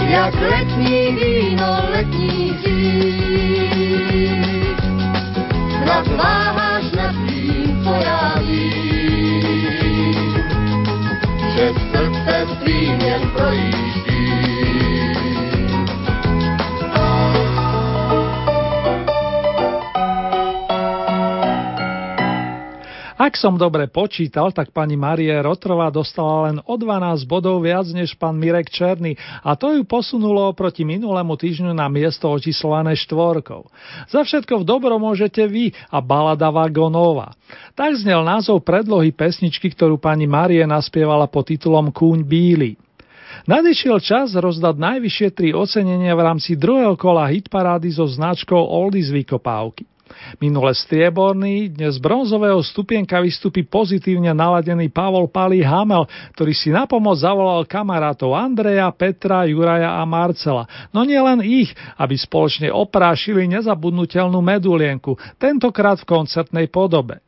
Jak 0.09 0.33
letní 0.41 1.15
víno 1.15 1.77
letních 1.91 2.66
umiem 12.97 13.23
prejsť 13.37 13.87
Ak 23.17 23.33
som 23.35 23.59
dobre 23.59 23.91
počítal, 23.91 24.55
tak 24.55 24.71
pani 24.71 24.95
Marie 24.95 25.35
Rotrova 25.43 25.91
dostala 25.91 26.47
len 26.47 26.63
o 26.63 26.79
12 26.79 27.27
bodov 27.27 27.59
viac 27.59 27.83
než 27.91 28.15
pán 28.15 28.39
Mirek 28.39 28.71
Černý 28.71 29.19
a 29.43 29.51
to 29.59 29.75
ju 29.75 29.83
posunulo 29.83 30.47
oproti 30.47 30.87
minulému 30.87 31.35
týždňu 31.35 31.75
na 31.75 31.91
miesto 31.91 32.31
očíslované 32.31 32.95
štvorkou. 32.95 33.67
Za 34.07 34.23
všetko 34.23 34.63
v 34.63 34.67
dobro 34.69 34.95
môžete 34.95 35.43
vy 35.43 35.75
a 35.91 35.99
balada 35.99 36.47
Vagonova. 36.47 37.35
Tak 37.75 37.99
znel 37.99 38.23
názov 38.23 38.63
predlohy 38.63 39.11
pesničky, 39.11 39.75
ktorú 39.75 39.99
pani 39.99 40.23
Marie 40.23 40.63
naspievala 40.63 41.27
pod 41.27 41.51
titulom 41.51 41.91
Kúň 41.91 42.23
bíly. 42.23 42.86
Nadišiel 43.45 44.01
čas 44.01 44.33
rozdať 44.33 44.81
najvyššie 44.81 45.29
tri 45.35 45.49
ocenenia 45.53 46.17
v 46.17 46.25
rámci 46.25 46.57
druhého 46.57 46.97
kola 46.97 47.29
hitparády 47.29 47.93
so 47.93 48.09
značkou 48.09 48.57
Oldies 48.57 49.13
Vykopávky. 49.13 49.85
Minule 50.39 50.71
strieborný, 50.71 51.67
dnes 51.67 51.99
bronzového 51.99 52.63
stupienka 52.63 53.19
vystupí 53.19 53.67
pozitívne 53.67 54.31
naladený 54.31 54.87
Pavol 54.87 55.27
Palí 55.27 55.59
Hamel, 55.59 56.07
ktorý 56.33 56.53
si 56.55 56.71
na 56.71 56.87
pomoc 56.87 57.19
zavolal 57.19 57.67
kamarátov 57.67 58.33
Andreja, 58.33 58.87
Petra, 58.95 59.43
Juraja 59.45 59.99
a 59.99 60.03
Marcela. 60.07 60.63
No 60.95 61.03
nielen 61.03 61.43
ich, 61.43 61.75
aby 61.99 62.15
spoločne 62.15 62.71
oprášili 62.71 63.45
nezabudnutelnú 63.51 64.39
medulienku, 64.39 65.19
tentokrát 65.37 65.99
v 66.01 66.09
koncertnej 66.09 66.71
podobe. 66.71 67.19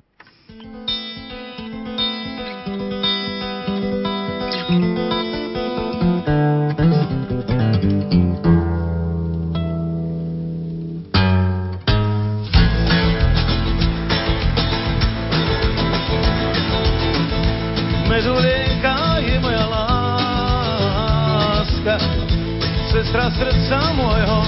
Sestra 23.10 23.34
srdca 23.34 23.90
môjho 23.98 24.46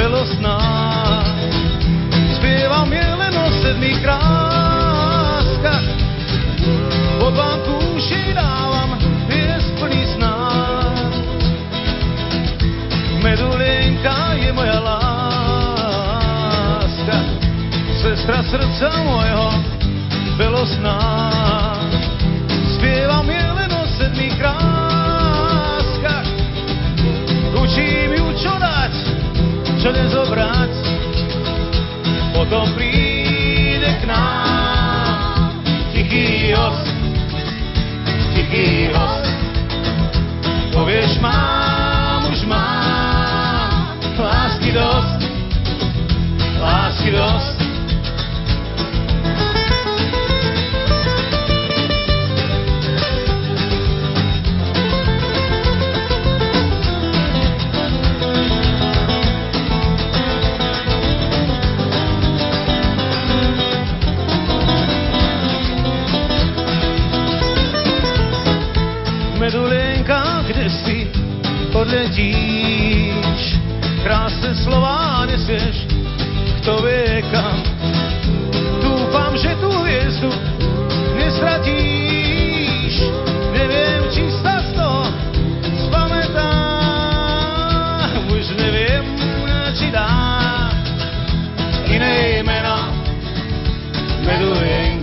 belosná. 0.00 0.56
Spievam 2.40 2.88
je 2.88 3.04
len 3.04 3.36
o 3.36 3.52
sedmých 3.60 4.00
kráskach, 4.00 5.84
pod 7.20 7.36
vám 7.36 7.60
kúši 7.68 8.32
dávam 8.32 8.96
pies 9.28 9.60
plný 9.76 10.08
sná. 10.16 10.56
Je 14.40 14.52
moja 14.56 14.80
láska, 14.80 15.68
sestra 18.00 18.40
srdca 18.40 18.88
môjho 19.04 19.52
belosná. 20.40 21.75
Čo 29.86 29.94
nezobrať, 29.94 30.72
potom 32.34 32.66
príde 32.74 33.86
k 33.86 34.10
nám 34.10 35.62
tichý 35.94 36.50
host, 36.58 36.90
tichý 38.34 38.90
host. 38.90 39.30
Povieš, 40.74 41.22
mám, 41.22 42.26
už 42.34 42.50
mám, 42.50 43.94
lásky 44.18 44.74
dosť, 44.74 45.22
lásky 46.58 47.14
dosť. 47.14 47.55
Odletíš, 71.86 73.42
krásne 74.02 74.50
slova 74.64 75.22
nesieš, 75.28 75.86
kto 76.62 76.82
vie 76.82 77.22
kam. 77.30 77.62
Dúfam, 78.82 79.36
že 79.38 79.54
tú 79.62 79.70
hviezdu 79.84 80.32
nestratíš, 81.20 83.12
neviem, 83.52 84.08
či 84.10 84.26
sa 84.42 84.58
z 84.66 84.72
toho 84.74 85.04
spamätám, 85.86 87.14
už 88.32 88.56
neviem, 88.56 89.04
či 89.76 89.92
dá 89.92 90.10
iné 91.92 92.42
meno, 92.42 92.88
medulienka, 94.24 94.95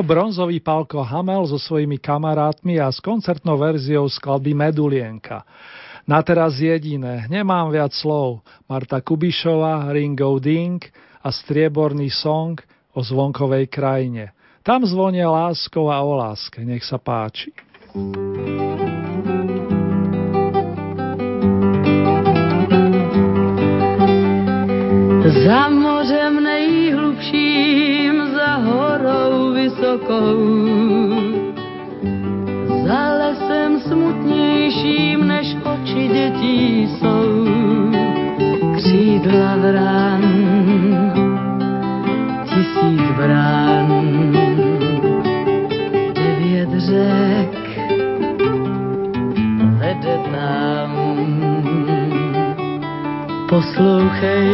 Toľko 0.00 0.16
bronzový 0.16 0.64
Pálko 0.64 1.04
Hamel 1.04 1.44
so 1.44 1.60
svojimi 1.60 2.00
kamarátmi 2.00 2.80
a 2.80 2.88
s 2.88 3.04
koncertnou 3.04 3.60
verziou 3.60 4.08
skladby 4.08 4.56
Medulienka. 4.56 5.44
Na 6.08 6.24
teraz 6.24 6.56
jediné, 6.56 7.28
nemám 7.28 7.68
viac 7.68 7.92
slov. 7.92 8.40
Marta 8.64 9.04
Kubišova, 9.04 9.92
Ringo 9.92 10.40
Ding 10.40 10.80
a 11.20 11.28
strieborný 11.28 12.08
song 12.08 12.56
o 12.96 13.04
zvonkovej 13.04 13.68
krajine. 13.68 14.32
Tam 14.64 14.88
zvonia 14.88 15.28
láskou 15.28 15.92
a 15.92 16.00
o 16.00 16.16
láske, 16.16 16.64
nech 16.64 16.80
sa 16.80 16.96
páči. 16.96 17.52
Za 25.44 25.68
mořem 25.68 26.40
horou 26.96 27.49
vysokou, 29.70 30.38
za 32.86 33.12
lesem 33.14 33.80
smutnějším, 33.80 35.26
než 35.26 35.56
oči 35.64 36.08
dětí 36.08 36.88
jsou, 36.88 37.46
křídla 38.76 39.56
vrán, 39.56 40.22
tisíc 42.44 43.00
brán, 43.16 43.88
devět 46.14 46.70
řek 46.78 47.80
vede 49.78 50.18
nám 50.32 50.92
poslouchej. 53.48 54.50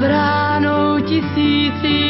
Bránou 0.00 1.00
tisící 1.00 2.00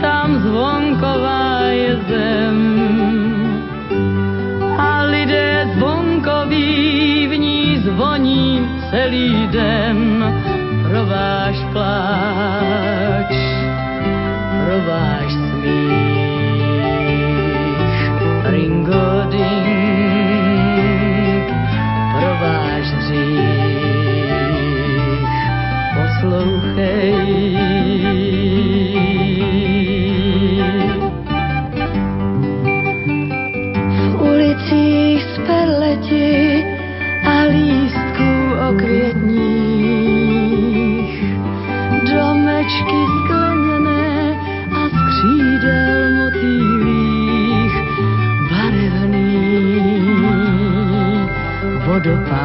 tam 0.00 0.38
zvonková 0.38 1.60
je 1.74 1.96
zem. 2.08 2.58
A 4.78 5.02
lidé 5.02 5.66
zvonkoví 5.74 7.26
v 7.26 7.38
ní 7.38 7.78
zvoní 7.82 8.68
celý 8.90 9.46
den. 9.46 10.24
Pro 10.88 11.06
váš 11.06 11.56
pláč, 11.72 13.32
pro 14.64 14.78
váš 14.86 15.07
vodopád 51.98 52.38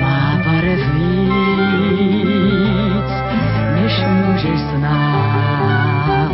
má 0.00 0.42
barev 0.44 0.82
víc, 0.94 2.20
než 3.74 3.94
můžeš 4.10 4.60
znát. 4.60 6.30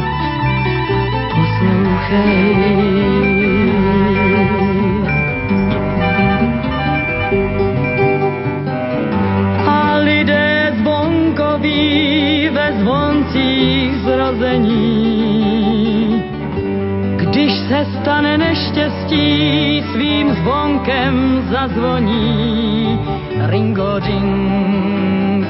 Poslouchej, 1.30 3.05
zvonkem 20.86 21.42
zazvoní. 21.50 22.98
Ringo 23.46 24.00
ding, 24.00 25.46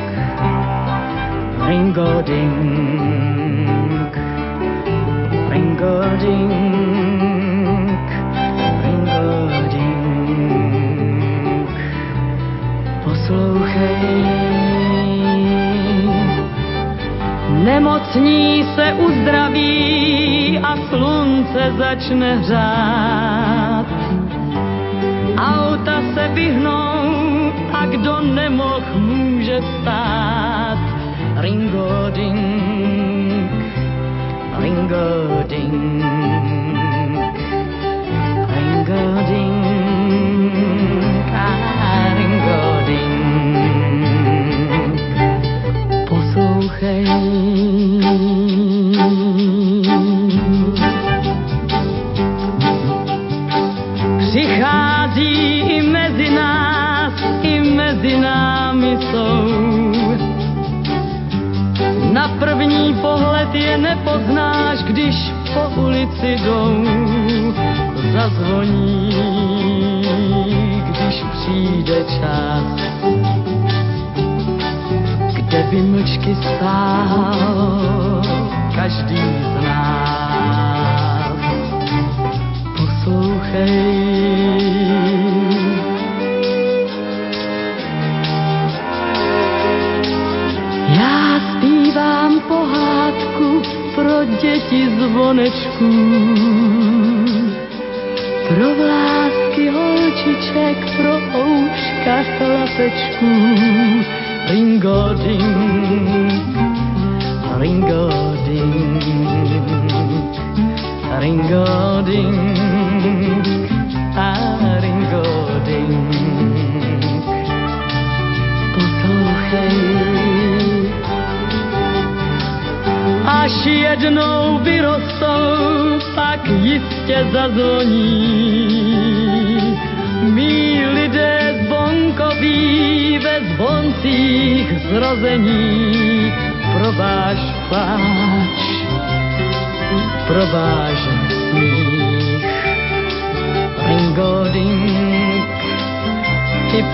ringo 1.68 2.22
ding, 2.22 2.48
ringo 5.50 6.00
ding. 6.20 6.46
Poslouchej, 13.04 14.24
Nemocní 17.64 18.64
se 18.74 18.92
uzdraví 18.92 20.58
a 20.62 20.76
slunce 20.76 21.72
začne 21.78 22.36
hřát. 22.36 23.25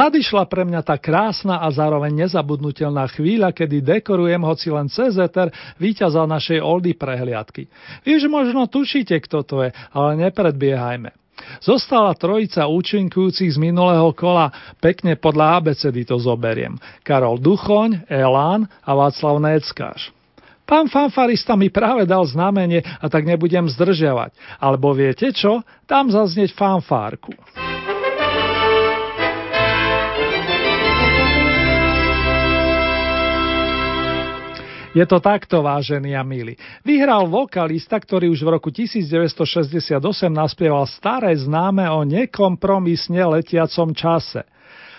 nadišla 0.00 0.48
pre 0.48 0.64
mňa 0.64 0.80
tá 0.80 0.96
krásna 0.96 1.60
a 1.60 1.68
zároveň 1.68 2.24
nezabudnutelná 2.24 3.04
chvíľa, 3.12 3.52
kedy 3.52 3.84
dekorujem 3.84 4.40
hoci 4.40 4.72
len 4.72 4.88
cez 4.88 5.20
Ether 5.20 5.52
víťaza 5.76 6.24
našej 6.24 6.64
oldy 6.64 6.96
prehliadky. 6.96 7.68
Vy 8.08 8.16
už 8.16 8.24
možno 8.32 8.64
tušíte, 8.64 9.20
kto 9.20 9.44
to 9.44 9.56
je, 9.68 9.70
ale 9.92 10.10
nepredbiehajme. 10.16 11.12
Zostala 11.64 12.12
trojica 12.16 12.68
účinkujúcich 12.68 13.56
z 13.56 13.58
minulého 13.60 14.12
kola, 14.12 14.52
pekne 14.76 15.16
podľa 15.16 15.60
ABCD 15.60 16.04
to 16.04 16.20
zoberiem. 16.20 16.76
Karol 17.00 17.40
Duchoň, 17.40 18.08
Elán 18.08 18.68
a 18.84 18.92
Václav 18.92 19.40
Neckáš. 19.40 20.12
Pán 20.68 20.86
fanfarista 20.86 21.58
mi 21.58 21.66
práve 21.66 22.06
dal 22.06 22.22
znamenie 22.22 22.84
a 22.84 23.10
tak 23.10 23.26
nebudem 23.26 23.66
zdržiavať. 23.66 24.30
Alebo 24.62 24.94
viete 24.94 25.34
čo? 25.34 25.66
Tam 25.88 26.06
zaznieť 26.06 26.54
fanfárku. 26.54 27.34
Je 34.90 35.06
to 35.06 35.22
takto, 35.22 35.62
vážení 35.62 36.18
a 36.18 36.26
milí. 36.26 36.58
Vyhral 36.82 37.30
vokalista, 37.30 37.94
ktorý 37.94 38.26
už 38.34 38.42
v 38.42 38.48
roku 38.58 38.74
1968 38.74 40.02
naspieval 40.34 40.82
staré 40.90 41.30
známe 41.38 41.86
o 41.86 42.02
nekompromisne 42.02 43.22
letiacom 43.38 43.94
čase. 43.94 44.42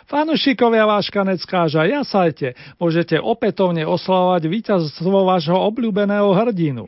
Fanušikovia 0.08 0.88
Váška 0.88 1.28
Neckáža, 1.28 1.84
jasajte, 1.92 2.56
môžete 2.80 3.20
opätovne 3.20 3.84
oslavovať 3.84 4.44
víťazstvo 4.48 5.28
vášho 5.28 5.60
obľúbeného 5.60 6.32
hrdinu. 6.40 6.88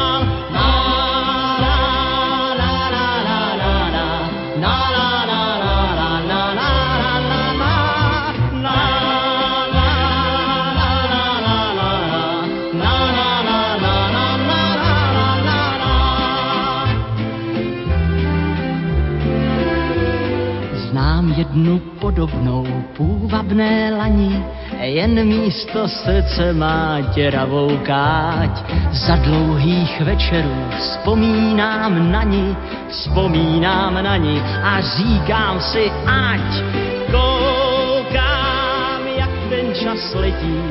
Jednu 21.41 21.79
podobnou 21.79 22.65
půvabné 22.97 23.93
lani, 23.97 24.45
jen 24.81 25.25
místo 25.25 25.87
srdce 25.87 26.53
má 26.53 26.99
děravou 27.13 27.77
káť. 27.83 28.63
Za 28.91 29.15
dlouhých 29.15 30.01
večerů 30.01 30.55
vzpomínám 30.77 32.11
na 32.11 32.23
ní, 32.23 32.57
vzpomínám 32.89 34.03
na 34.03 34.17
ní 34.17 34.41
a 34.63 34.81
říkám 34.81 35.61
si, 35.61 35.91
ať 36.05 36.63
koukám, 37.11 39.01
jak 39.17 39.29
ten 39.49 39.73
čas 39.73 40.13
letí, 40.13 40.61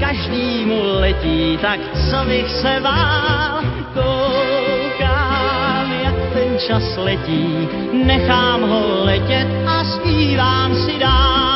každýmu 0.00 0.82
letí, 1.00 1.58
tak 1.62 1.80
co 2.10 2.24
bych 2.26 2.50
se 2.50 2.80
bál, 2.82 3.71
čas 6.66 6.96
letí, 6.96 7.68
nechám 7.92 8.60
ho 8.62 9.04
letět 9.04 9.48
a 9.66 9.84
zpívám 9.84 10.74
si 10.74 10.98
dál. 10.98 11.52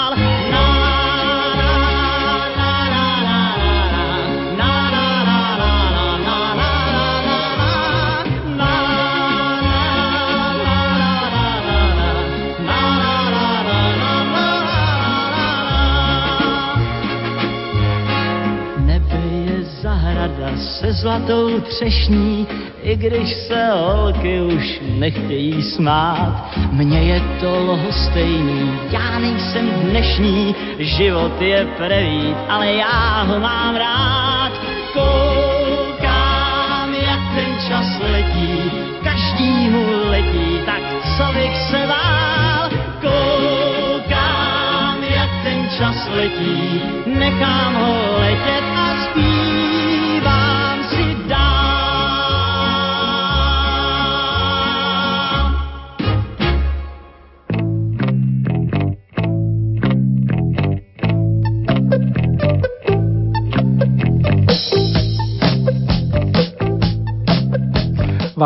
se 20.80 20.92
zlatou 20.92 21.61
třešní, 21.61 22.46
i 22.87 22.97
když 22.97 23.34
se 23.34 23.70
holky 23.70 24.41
už 24.41 24.80
nechtějí 24.99 25.62
smát. 25.62 26.51
Mně 26.72 27.03
je 27.03 27.22
to 27.41 27.59
lhostejný, 27.59 28.78
já 28.91 29.18
nejsem 29.18 29.70
dnešní, 29.70 30.55
život 30.78 31.43
je 31.43 31.66
prevít, 31.76 32.37
ale 32.49 32.72
já 32.72 33.22
ho 33.22 33.41
mám 33.41 33.76
rád. 33.76 34.53
Koukám, 34.93 36.95
jak 36.95 37.20
ten 37.34 37.59
čas 37.68 37.87
letí, 38.12 38.70
každýmu 39.05 39.84
letí, 40.11 40.61
tak 40.66 40.82
co 41.16 41.32
bych 41.32 41.57
se 41.70 41.87
bál. 41.87 42.70
Koukám, 43.01 44.99
jak 45.14 45.30
ten 45.43 45.68
čas 45.78 46.09
letí, 46.14 46.82
nechám 47.07 47.74
ho 47.74 48.18
letět 48.18 48.75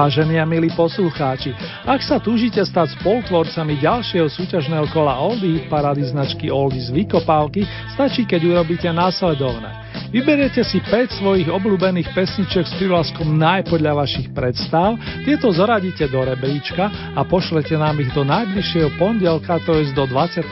Vážení 0.00 0.40
a 0.40 0.48
milí 0.48 0.72
poslucháči, 0.72 1.52
ak 1.84 2.00
sa 2.00 2.16
túžite 2.16 2.56
stať 2.64 2.96
spolutvorcami 3.04 3.84
ďalšieho 3.84 4.32
súťažného 4.32 4.88
kola 4.96 5.20
Oldie 5.20 5.68
parády 5.68 6.08
značky 6.08 6.48
Oldies 6.48 6.88
Vykopávky, 6.88 7.68
stačí, 7.92 8.24
keď 8.24 8.48
urobíte 8.48 8.88
následovné. 8.88 9.68
Vyberiete 10.08 10.64
si 10.64 10.80
5 10.80 11.20
svojich 11.20 11.52
obľúbených 11.52 12.16
pesniček 12.16 12.64
s 12.64 12.80
privlaskom 12.80 13.36
naj 13.36 13.68
podľa 13.68 14.00
vašich 14.00 14.32
predstav, 14.32 14.96
tieto 15.28 15.52
zoradíte 15.52 16.08
do 16.08 16.24
rebríčka 16.24 17.12
a 17.12 17.20
pošlete 17.20 17.76
nám 17.76 18.00
ich 18.00 18.08
do 18.16 18.24
najbližšieho 18.24 18.96
pondelka, 18.96 19.60
to 19.68 19.84
je 19.84 19.92
do 19.92 20.08
28. 20.08 20.48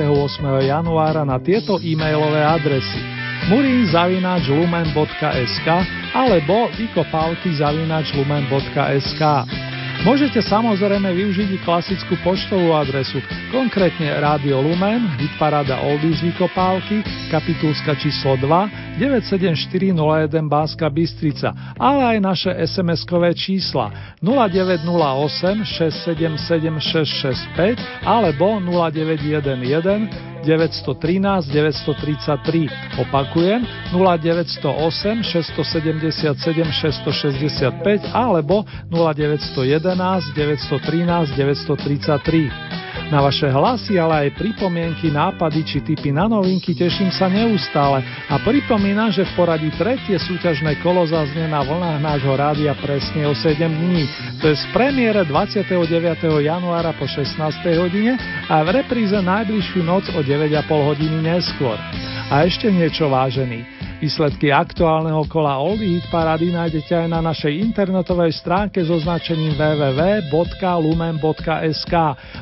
januára 0.60 1.24
na 1.24 1.40
tieto 1.40 1.80
e-mailové 1.80 2.44
adresy 2.44 3.17
murinzavinačlumen.sk 3.46 5.68
alebo 6.18 6.66
vykopavky.lumen.sk 6.74 9.22
Môžete 10.06 10.38
samozrejme 10.38 11.10
využiť 11.10 11.58
klasickú 11.66 12.14
poštovú 12.22 12.70
adresu, 12.70 13.18
konkrétne 13.50 14.14
Rádio 14.22 14.62
Lumen, 14.62 15.02
Hitparada 15.18 15.82
Oldies 15.82 16.22
Vykopávky, 16.22 17.02
kapitulska 17.34 17.98
číslo 17.98 18.38
2, 18.38 18.87
97401 18.98 20.48
Báska 20.48 20.90
Bystrica, 20.90 21.54
ale 21.78 22.02
aj 22.04 22.18
naše 22.20 22.50
SMS-kové 22.66 23.34
čísla 23.34 23.90
0908 24.22 25.64
677 25.64 26.80
665 27.54 27.78
alebo 28.02 28.58
0911 28.58 30.28
913 30.44 31.46
933. 31.52 32.68
Opakujem 32.98 33.66
0908 33.94 35.22
677 35.22 36.72
665 36.72 38.00
alebo 38.12 38.64
0911 38.90 40.34
913 40.34 41.36
933. 41.36 42.87
Na 43.08 43.24
vaše 43.24 43.48
hlasy, 43.48 43.96
ale 43.96 44.28
aj 44.28 44.36
pripomienky, 44.36 45.08
nápady 45.08 45.64
či 45.64 45.80
typy 45.80 46.12
na 46.12 46.28
novinky 46.28 46.76
teším 46.76 47.08
sa 47.08 47.24
neustále 47.24 48.04
a 48.28 48.36
pripomínam, 48.44 49.08
že 49.08 49.24
v 49.24 49.32
poradí 49.32 49.72
tretie 49.80 50.20
súťažné 50.20 50.76
kolo 50.84 51.08
zaznie 51.08 51.48
na 51.48 51.64
vlnách 51.64 52.04
nášho 52.04 52.36
rádia 52.36 52.76
presne 52.76 53.24
o 53.24 53.32
7 53.32 53.64
dní. 53.64 54.04
To 54.44 54.52
je 54.52 54.60
z 54.60 54.64
premiére 54.76 55.24
29. 55.24 55.72
januára 56.44 56.92
po 57.00 57.08
16. 57.08 57.40
hodine 57.80 58.20
a 58.44 58.60
v 58.60 58.84
repríze 58.84 59.16
najbližšiu 59.16 59.80
noc 59.88 60.04
o 60.12 60.20
9,5 60.20 60.68
hodiny 60.68 61.32
neskôr. 61.32 61.80
A 62.28 62.44
ešte 62.44 62.68
niečo 62.68 63.08
vážený. 63.08 63.77
Výsledky 63.98 64.54
aktuálneho 64.54 65.26
kola 65.26 65.58
Oldie 65.58 65.98
Hit 65.98 66.06
Parady 66.06 66.54
nájdete 66.54 66.94
aj 66.94 67.08
na 67.10 67.18
našej 67.18 67.50
internetovej 67.50 68.30
stránke 68.30 68.78
so 68.86 68.94
značením 68.94 69.58
www.lumen.sk 69.58 70.34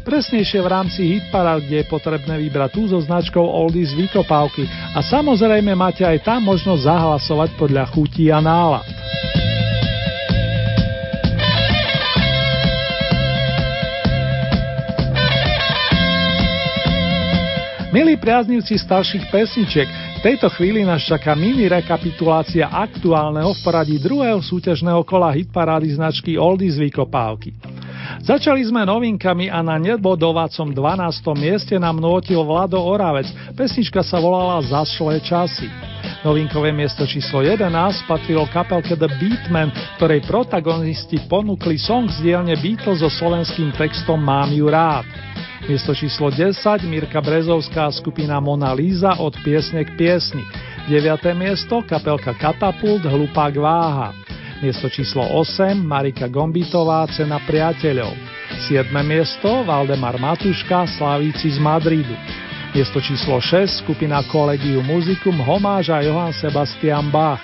presnejšie 0.05 0.61
v 0.61 0.69
rámci 0.69 1.01
Hit 1.17 1.33
Parad, 1.33 1.65
kde 1.65 1.81
je 1.81 1.89
potrebné 1.89 2.37
vybrať 2.45 2.77
tú 2.77 2.85
so 2.93 3.01
značkou 3.01 3.41
Oldies 3.41 3.97
Vykopávky 3.97 4.69
a 4.69 5.01
samozrejme 5.01 5.73
máte 5.73 6.05
aj 6.05 6.29
tam 6.29 6.45
možnosť 6.45 6.93
zahlasovať 6.93 7.51
podľa 7.57 7.89
chutí 7.89 8.29
a 8.29 8.45
nálad. 8.45 8.96
Milí 17.97 18.21
priaznivci 18.21 18.77
starších 18.77 19.33
pesničiek, 19.33 19.89
v 19.89 20.21
tejto 20.21 20.53
chvíli 20.53 20.85
nás 20.85 21.01
čaká 21.09 21.33
mini 21.33 21.65
rekapitulácia 21.65 22.69
aktuálneho 22.69 23.57
v 23.57 23.61
poradí 23.65 23.97
druhého 23.97 24.37
súťažného 24.37 25.01
kola 25.01 25.33
hitparády 25.33 25.97
značky 25.97 26.37
Oldies 26.37 26.77
Vykopávky. 26.77 27.57
Začali 28.21 28.61
sme 28.69 28.85
novinkami 28.85 29.49
a 29.49 29.65
na 29.65 29.81
nebodovacom 29.81 30.77
12. 30.77 31.41
mieste 31.41 31.81
nám 31.81 31.97
nôtil 31.97 32.37
Vlado 32.45 32.77
Oravec. 32.85 33.33
Pesnička 33.57 34.05
sa 34.05 34.21
volala 34.21 34.61
Zašlé 34.61 35.25
časy. 35.25 35.65
Novinkové 36.21 36.77
miesto 36.77 37.09
číslo 37.09 37.41
11 37.41 37.65
patrilo 38.05 38.45
kapelke 38.53 38.93
The 38.93 39.09
Beatmen, 39.09 39.73
ktorej 39.97 40.21
protagonisti 40.29 41.17
ponúkli 41.33 41.81
song 41.81 42.13
z 42.13 42.29
dielne 42.29 42.61
Beatles 42.61 43.01
so 43.01 43.09
slovenským 43.09 43.73
textom 43.73 44.21
Mám 44.21 44.53
ju 44.53 44.69
rád. 44.69 45.09
Miesto 45.65 45.97
číslo 45.97 46.29
10 46.29 46.85
Mirka 46.85 47.25
Brezovská 47.25 47.89
skupina 47.89 48.37
Mona 48.45 48.77
Líza 48.77 49.17
od 49.17 49.33
piesne 49.41 49.89
k 49.89 49.97
piesni. 49.97 50.45
9. 50.85 51.33
miesto 51.33 51.81
kapelka 51.81 52.37
Katapult 52.37 53.09
Hlupák 53.09 53.57
váha. 53.57 54.13
Miesto 54.61 54.93
číslo 54.93 55.25
8 55.25 55.81
Marika 55.81 56.29
Gombitová 56.29 57.09
Cena 57.09 57.41
priateľov. 57.49 58.13
7. 58.69 58.93
miesto 59.01 59.65
Valdemar 59.65 60.21
Matuška 60.21 60.85
Slavíci 61.01 61.49
z 61.49 61.59
Madridu. 61.59 62.15
Miesto 62.77 63.01
číslo 63.01 63.41
6 63.41 63.81
skupina 63.81 64.21
Collegium 64.29 64.85
Musicum 64.85 65.41
Homáž 65.41 65.89
Johann 65.89 66.37
Sebastian 66.37 67.09
Bach. 67.09 67.41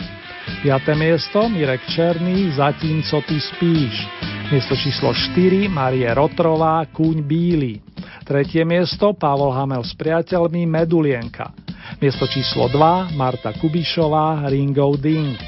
5. 0.63 0.95
miesto 0.99 1.49
Mirek 1.49 1.87
Černý 1.87 2.51
Zatím, 2.55 3.03
co 3.03 3.21
ty 3.23 3.41
spíš. 3.41 3.95
Miesto 4.51 4.77
číslo 4.77 5.15
4 5.15 5.69
Marie 5.69 6.11
Rotrová 6.15 6.83
Kúň 6.91 7.23
bíly. 7.23 7.81
Tretie 8.27 8.67
miesto 8.67 9.15
Pavol 9.15 9.55
Hamel 9.55 9.87
s 9.87 9.95
priateľmi 9.95 10.67
Medulienka. 10.67 11.55
Miesto 12.03 12.27
číslo 12.27 12.67
2 12.69 13.15
Marta 13.15 13.55
Kubišová 13.55 14.51
Ringo 14.51 14.95
Ding. 14.99 15.39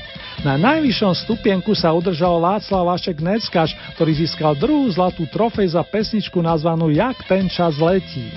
Na 0.43 0.59
najvyššom 0.59 1.15
stupienku 1.27 1.73
sa 1.73 1.95
udržal 1.95 2.43
Václav 2.43 2.95
Vašek 2.95 3.23
Neckaš, 3.23 3.73
ktorý 3.97 4.13
získal 4.19 4.53
druhú 4.59 4.91
zlatú 4.91 5.25
trofej 5.31 5.75
za 5.75 5.83
pesničku 5.87 6.39
nazvanú 6.43 6.91
Jak 6.91 7.23
ten 7.27 7.47
čas 7.51 7.79
letí. 7.79 8.29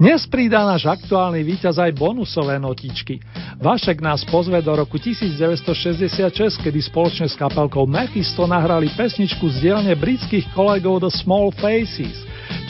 Dnes 0.00 0.24
pridá 0.24 0.64
náš 0.64 0.88
aktuálny 0.88 1.44
víťaz 1.44 1.76
aj 1.76 1.92
bonusové 1.92 2.56
notičky. 2.56 3.20
Vašek 3.60 4.00
nás 4.00 4.24
pozve 4.24 4.56
do 4.64 4.72
roku 4.72 4.96
1966, 4.96 6.56
kedy 6.56 6.80
spoločne 6.80 7.28
s 7.28 7.36
kapelkou 7.36 7.84
Mephisto 7.84 8.48
nahrali 8.48 8.88
pesničku 8.96 9.44
z 9.52 9.68
dielne 9.68 9.92
britských 9.92 10.56
kolegov 10.56 11.04
The 11.04 11.12
Small 11.12 11.52
Faces. 11.52 12.16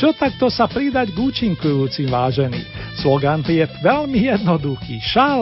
Čo 0.03 0.11
takto 0.11 0.51
sa 0.51 0.67
pridať 0.67 1.15
k 1.15 1.23
účinkujúcim 1.23 2.11
vážený? 2.11 2.67
Slogan 2.99 3.47
je 3.47 3.63
veľmi 3.79 4.27
jednoduchý. 4.27 4.99
Ša 4.99 5.39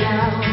la 0.00 0.51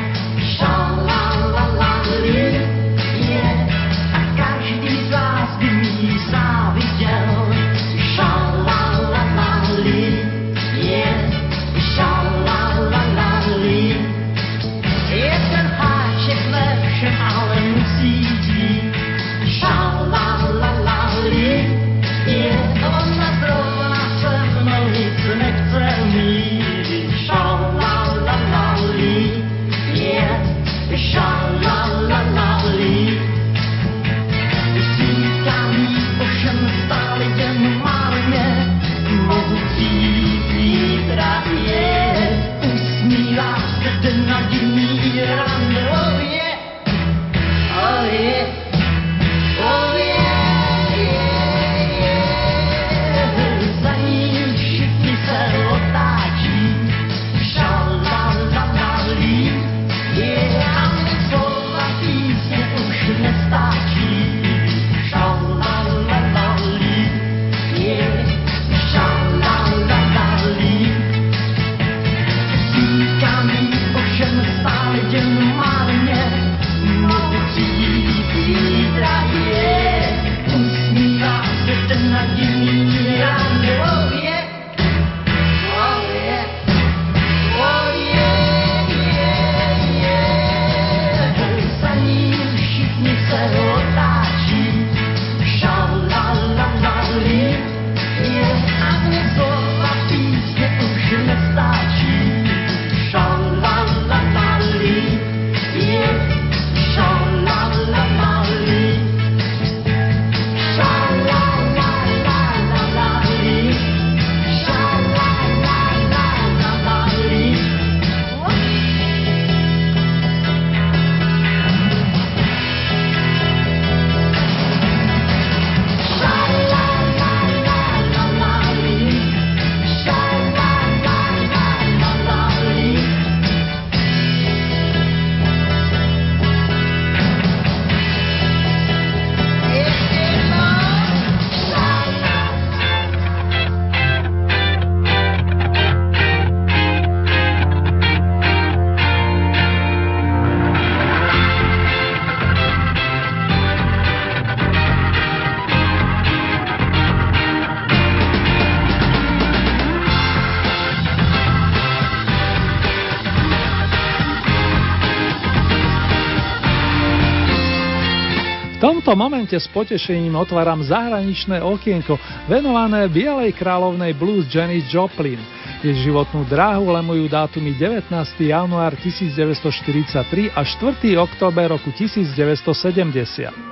tomto 169.10 169.26
momente 169.26 169.58
s 169.58 169.66
potešením 169.74 170.38
otváram 170.38 170.86
zahraničné 170.86 171.66
okienko 171.66 172.22
venované 172.46 173.10
Bielej 173.10 173.58
kráľovnej 173.58 174.14
blues 174.14 174.46
Janis 174.46 174.86
Joplin. 174.86 175.42
Jej 175.82 176.06
životnú 176.06 176.46
dráhu 176.46 176.94
lemujú 176.94 177.26
dátumy 177.26 177.74
19. 177.74 178.06
január 178.38 178.94
1943 179.02 180.54
a 180.54 180.62
4. 180.62 181.26
október 181.26 181.74
roku 181.74 181.90
1970. 181.90 183.69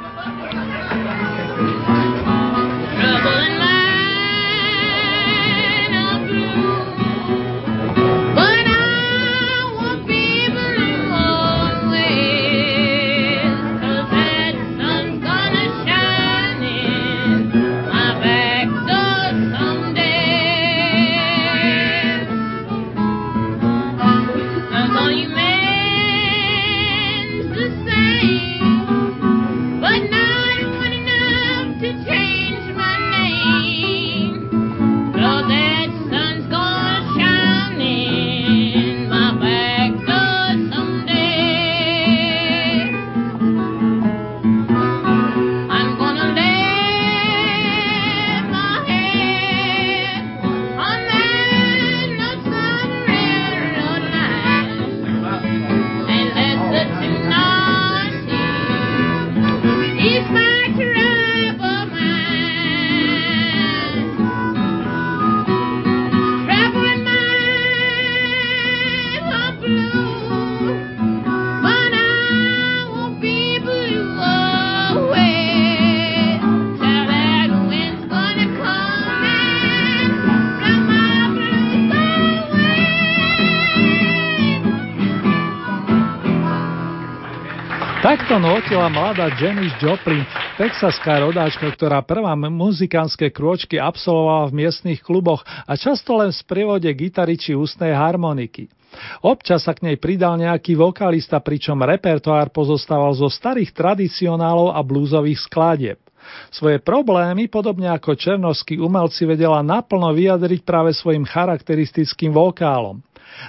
mladá 89.27 89.43
Janis 89.43 89.75
Joplin, 89.83 90.23
texaská 90.55 91.19
rodáčka, 91.19 91.67
ktorá 91.67 91.99
prvá 91.99 92.31
muzikánske 92.39 93.27
krôčky 93.27 93.75
absolvovala 93.75 94.47
v 94.47 94.63
miestnych 94.63 95.03
kluboch 95.03 95.43
a 95.67 95.75
často 95.75 96.15
len 96.15 96.31
v 96.31 96.39
sprievode 96.39 96.87
gitary 96.95 97.35
či 97.35 97.51
ústnej 97.51 97.91
harmoniky. 97.91 98.71
Občas 99.19 99.67
sa 99.67 99.75
k 99.75 99.83
nej 99.83 99.99
pridal 99.99 100.39
nejaký 100.39 100.79
vokalista, 100.79 101.43
pričom 101.43 101.75
repertoár 101.83 102.55
pozostával 102.55 103.11
zo 103.19 103.27
starých 103.27 103.75
tradicionálov 103.75 104.71
a 104.71 104.79
blúzových 104.79 105.43
skladieb. 105.43 105.99
Svoje 106.47 106.79
problémy, 106.79 107.51
podobne 107.51 107.91
ako 107.91 108.15
černovskí 108.15 108.79
umelci, 108.79 109.27
vedela 109.27 109.59
naplno 109.59 110.11
vyjadriť 110.15 110.63
práve 110.63 110.95
svojim 110.95 111.27
charakteristickým 111.27 112.31
vokálom. 112.31 113.03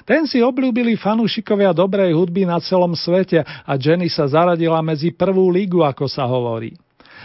Ten 0.04 0.28
si 0.28 0.42
obľúbili 0.44 0.96
fanúšikovia 0.98 1.72
dobrej 1.72 2.14
hudby 2.16 2.44
na 2.44 2.60
celom 2.60 2.92
svete 2.92 3.42
a 3.42 3.72
Jenny 3.76 4.08
sa 4.12 4.28
zaradila 4.28 4.80
medzi 4.84 5.12
prvú 5.12 5.48
lígu, 5.48 5.84
ako 5.84 6.04
sa 6.08 6.28
hovorí. 6.28 6.76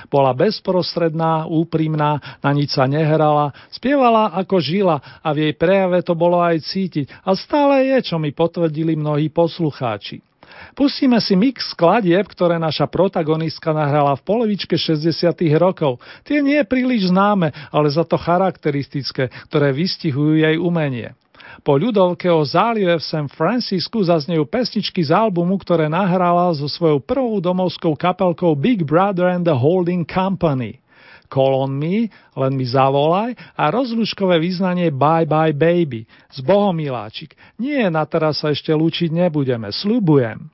Bola 0.09 0.35
bezprostredná, 0.35 1.45
úprimná, 1.47 2.39
na 2.43 2.51
nič 2.51 2.75
sa 2.75 2.89
nehrala, 2.89 3.53
spievala 3.71 4.33
ako 4.35 4.59
žila 4.59 4.97
a 5.21 5.31
v 5.31 5.49
jej 5.49 5.53
prejave 5.55 6.03
to 6.03 6.17
bolo 6.17 6.41
aj 6.41 6.59
cítiť 6.65 7.23
a 7.23 7.37
stále 7.37 7.87
je, 7.93 8.13
čo 8.13 8.15
mi 8.19 8.35
potvrdili 8.35 8.97
mnohí 8.97 9.29
poslucháči. 9.31 10.19
Pustíme 10.77 11.17
si 11.21 11.33
mix 11.33 11.73
skladieb, 11.73 12.29
ktoré 12.29 12.61
naša 12.61 12.85
protagonistka 12.85 13.73
nahrala 13.73 14.13
v 14.17 14.25
polovičke 14.25 14.77
60. 14.77 15.33
rokov. 15.57 15.97
Tie 16.25 16.41
nie 16.45 16.61
príliš 16.65 17.09
známe, 17.09 17.53
ale 17.73 17.87
za 17.89 18.05
to 18.05 18.17
charakteristické, 18.21 19.33
ktoré 19.49 19.73
vystihujú 19.73 20.41
jej 20.41 20.55
umenie. 20.57 21.17
Po 21.61 21.77
ľudovke 21.77 22.25
o 22.33 22.41
zálive 22.41 22.97
v 22.97 23.05
San 23.05 23.29
Francisku 23.29 24.01
zaznejú 24.01 24.49
pesničky 24.49 25.05
z 25.05 25.13
albumu, 25.13 25.61
ktoré 25.61 25.85
nahrala 25.85 26.49
so 26.57 26.65
svojou 26.65 26.97
prvou 26.97 27.37
domovskou 27.37 27.93
kapelkou 27.93 28.57
Big 28.57 28.81
Brother 28.81 29.29
and 29.29 29.45
the 29.45 29.53
Holding 29.53 30.09
Company. 30.09 30.81
Me, 31.33 32.13
len 32.37 32.53
mi 32.53 32.61
zavolaj 32.61 33.33
a 33.57 33.73
rozluškové 33.73 34.37
význanie 34.37 34.93
Bye 34.93 35.25
Bye 35.25 35.57
Baby 35.57 36.05
z 36.29 36.45
Bohomiláčik. 36.45 37.33
Nie, 37.57 37.89
na 37.89 38.05
teraz 38.05 38.45
sa 38.45 38.53
ešte 38.53 38.69
lúčiť 38.69 39.09
nebudeme, 39.09 39.73
slubujem. 39.73 40.53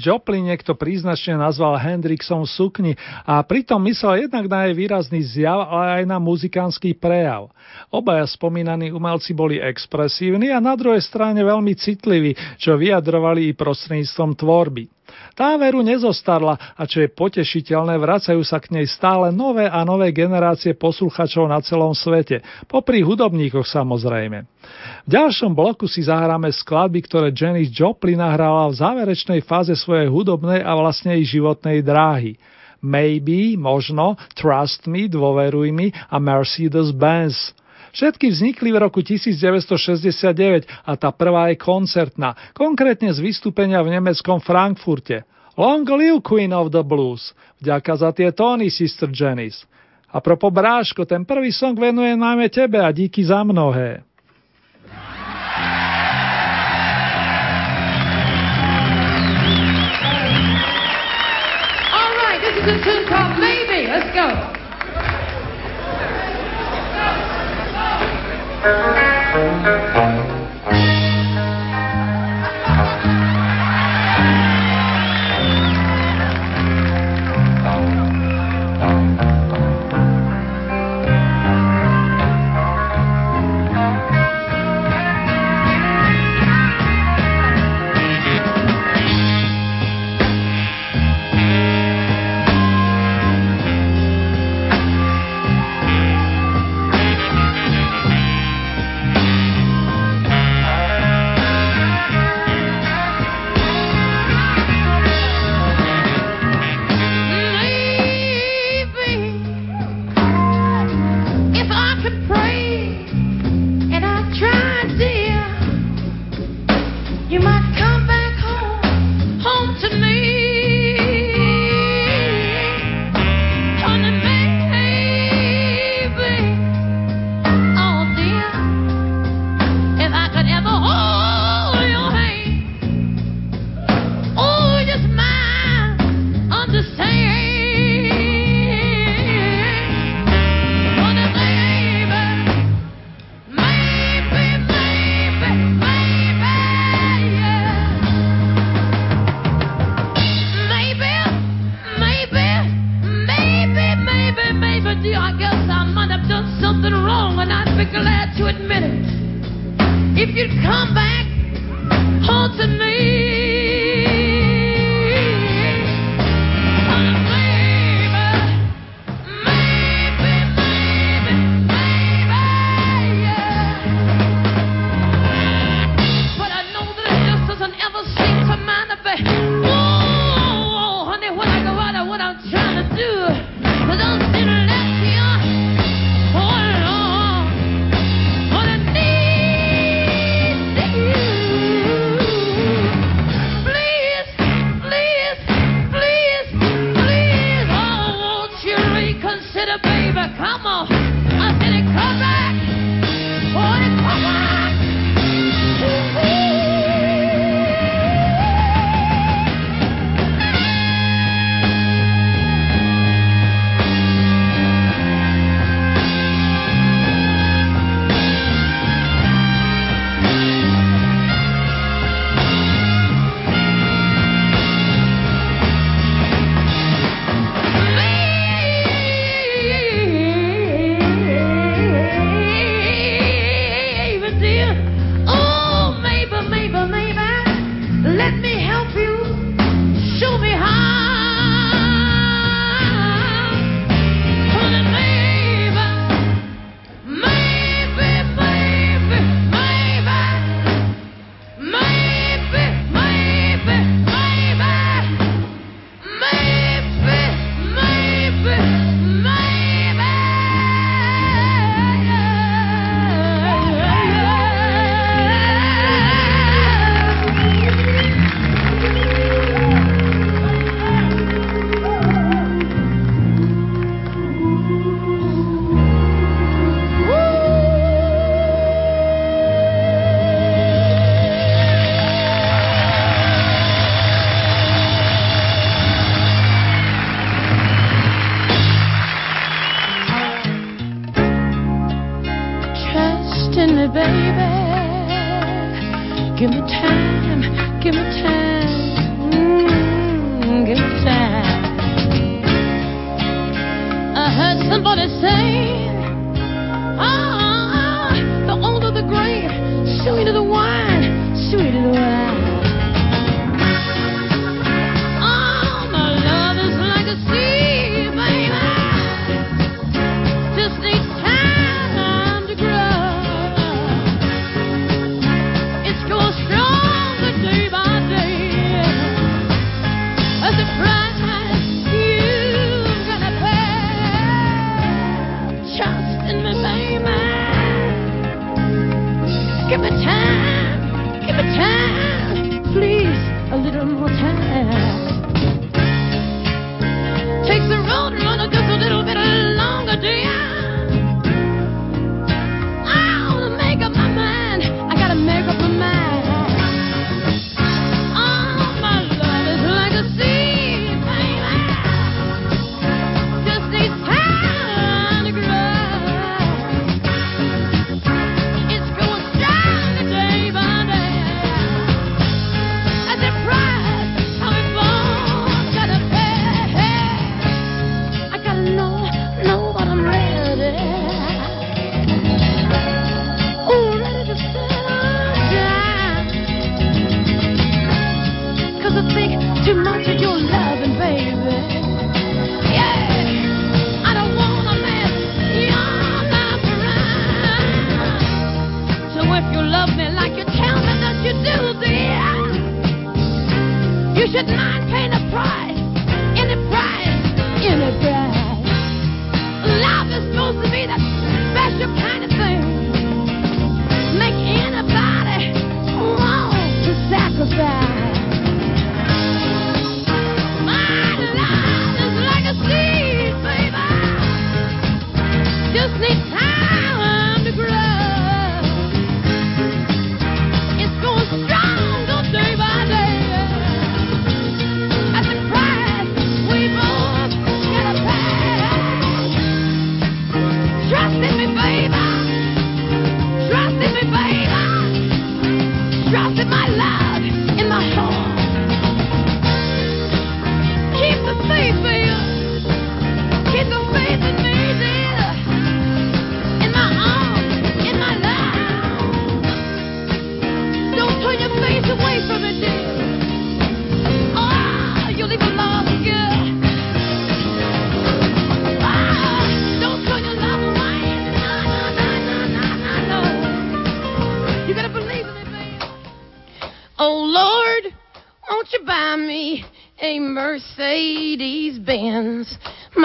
Joplin 0.00 0.48
niekto 0.48 0.72
príznačne 0.72 1.36
nazval 1.36 1.76
Hendrixom 1.76 2.48
v 2.48 2.50
sukni 2.50 2.92
a 3.28 3.44
pritom 3.44 3.84
myslel 3.84 4.24
jednak 4.24 4.48
na 4.48 4.64
jej 4.64 4.74
výrazný 4.74 5.20
zjav, 5.20 5.68
ale 5.68 6.00
aj 6.00 6.04
na 6.08 6.16
muzikánsky 6.16 6.96
prejav. 6.96 7.52
Obaja 7.92 8.24
spomínaní 8.24 8.88
umelci 8.90 9.36
boli 9.36 9.60
expresívni 9.60 10.48
a 10.48 10.58
na 10.58 10.72
druhej 10.72 11.04
strane 11.04 11.44
veľmi 11.44 11.76
citliví, 11.76 12.32
čo 12.56 12.80
vyjadrovali 12.80 13.52
i 13.52 13.58
prostredníctvom 13.58 14.40
tvorby. 14.40 14.99
Tá 15.34 15.54
veru 15.56 15.80
nezostarla 15.80 16.76
a 16.76 16.82
čo 16.84 17.02
je 17.02 17.08
potešiteľné, 17.10 17.96
vracajú 17.96 18.42
sa 18.42 18.58
k 18.58 18.74
nej 18.74 18.86
stále 18.86 19.30
nové 19.30 19.66
a 19.66 19.82
nové 19.86 20.10
generácie 20.10 20.74
posluchačov 20.74 21.46
na 21.46 21.62
celom 21.62 21.94
svete, 21.94 22.42
popri 22.66 23.00
hudobníkoch 23.00 23.66
samozrejme. 23.66 24.38
V 25.06 25.08
ďalšom 25.08 25.56
bloku 25.56 25.90
si 25.90 26.04
zahráme 26.06 26.52
skladby, 26.52 27.00
ktoré 27.06 27.28
Janis 27.34 27.72
Joplin 27.72 28.20
nahrala 28.20 28.68
v 28.68 28.78
záverečnej 28.78 29.40
fáze 29.42 29.72
svojej 29.74 30.06
hudobnej 30.10 30.60
a 30.60 30.72
vlastne 30.76 31.16
jej 31.18 31.40
životnej 31.40 31.80
dráhy. 31.80 32.36
Maybe, 32.80 33.60
možno, 33.60 34.16
Trust 34.32 34.88
Me, 34.88 35.04
Dôveruj 35.04 35.68
mi 35.68 35.92
a 35.92 36.16
Mercedes-Benz. 36.16 37.52
Všetky 37.90 38.30
vznikli 38.30 38.70
v 38.70 38.78
roku 38.78 39.02
1969 39.02 40.66
a 40.86 40.92
tá 40.94 41.10
prvá 41.10 41.50
je 41.50 41.58
koncertná, 41.58 42.38
konkrétne 42.54 43.10
z 43.10 43.18
vystúpenia 43.18 43.82
v 43.82 43.98
nemeckom 43.98 44.38
Frankfurte. 44.38 45.26
Long 45.58 45.84
live 45.84 46.22
Queen 46.22 46.54
of 46.54 46.70
the 46.70 46.86
Blues. 46.86 47.34
Vďaka 47.60 47.92
za 47.98 48.10
tie 48.14 48.30
tóny, 48.30 48.70
Sister 48.70 49.10
Janice. 49.10 49.66
A 50.10 50.18
propo 50.18 50.50
Bráško, 50.50 51.06
ten 51.06 51.22
prvý 51.22 51.54
song 51.54 51.78
venuje 51.78 52.16
najmä 52.18 52.50
tebe 52.50 52.82
a 52.82 52.90
díky 52.90 53.22
za 53.22 53.46
mnohé. 53.46 54.02
All 61.94 62.12
right, 62.26 62.40
this 62.42 62.54
is 62.58 62.66
a 62.66 62.78
tune 62.82 63.04
called 63.06 63.38
Maybe. 63.38 63.86
Let's 63.86 64.10
go. 64.14 64.59
Thank 68.62 69.96
you. 69.96 70.09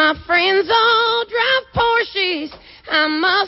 My 0.05 0.13
friends 0.27 0.69
all 0.69 1.25
drive 1.25 1.65
Porsches. 1.73 2.53
I 2.91 3.07
must 3.07 3.44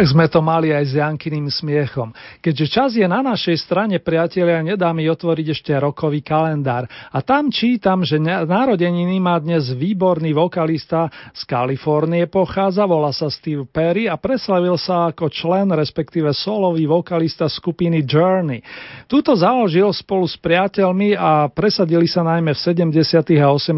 Tak 0.00 0.16
sme 0.16 0.32
to 0.32 0.40
mali 0.40 0.72
aj 0.72 0.84
s 0.88 0.92
Jankyným 0.96 1.52
smiechom. 1.52 2.16
Keďže 2.40 2.66
čas 2.72 2.90
je 2.96 3.04
na 3.04 3.20
našej 3.20 3.52
strane, 3.60 4.00
priatelia, 4.00 4.64
nedá 4.64 4.96
mi 4.96 5.04
otvoriť 5.04 5.52
ešte 5.52 5.76
rokový 5.76 6.24
kalendár. 6.24 6.88
A 7.12 7.20
tam 7.20 7.52
čítam, 7.52 8.00
že 8.00 8.16
narodeniny 8.16 9.20
má 9.20 9.36
dnes 9.36 9.68
výborný 9.68 10.32
vokalista 10.32 11.12
z 11.36 11.44
Kalifornie, 11.44 12.32
pochádza, 12.32 12.88
volá 12.88 13.12
sa 13.12 13.28
Steve 13.28 13.68
Perry 13.68 14.08
a 14.08 14.16
preslavil 14.16 14.80
sa 14.80 15.12
ako 15.12 15.28
člen, 15.28 15.68
respektíve 15.68 16.32
solový 16.32 16.88
vokalista 16.88 17.44
skupiny 17.44 18.00
Journey. 18.00 18.64
Tuto 19.04 19.36
založil 19.36 19.92
spolu 19.92 20.24
s 20.24 20.40
priateľmi 20.40 21.12
a 21.12 21.52
presadili 21.52 22.08
sa 22.08 22.24
najmä 22.24 22.56
v 22.56 22.60
70. 22.88 23.36
a 23.36 23.52
80. 23.52 23.76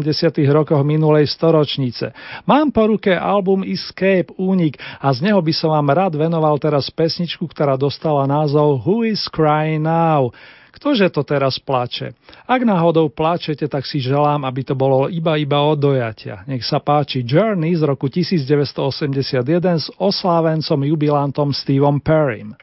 rokoch 0.55 0.87
minulej 0.87 1.27
storočnice. 1.27 2.15
Mám 2.47 2.71
po 2.71 2.87
ruke 2.87 3.11
album 3.11 3.67
Escape, 3.67 4.31
Únik 4.39 4.79
a 5.03 5.11
z 5.11 5.27
neho 5.27 5.43
by 5.43 5.51
som 5.51 5.75
vám 5.75 5.91
rád 5.91 6.12
rád 6.13 6.29
venoval 6.29 6.61
teraz 6.61 6.93
pesničku, 6.93 7.49
ktorá 7.49 7.73
dostala 7.73 8.29
názov 8.29 8.85
Who 8.85 9.01
is 9.01 9.25
Crying 9.33 9.81
Now? 9.81 10.29
Ktože 10.69 11.09
to 11.09 11.25
teraz 11.25 11.57
plače? 11.57 12.13
Ak 12.45 12.61
náhodou 12.61 13.09
plačete, 13.09 13.65
tak 13.65 13.85
si 13.85 13.97
želám, 13.97 14.45
aby 14.45 14.61
to 14.61 14.77
bolo 14.77 15.09
iba 15.09 15.37
iba 15.41 15.57
od 15.65 15.81
dojatia. 15.81 16.45
Nech 16.45 16.65
sa 16.65 16.77
páči 16.77 17.25
Journey 17.25 17.73
z 17.73 17.81
roku 17.85 18.09
1981 18.09 19.41
s 19.81 19.89
oslávencom 19.97 20.79
jubilantom 20.85 21.49
Steveom 21.49 21.97
Perrym. 21.97 22.53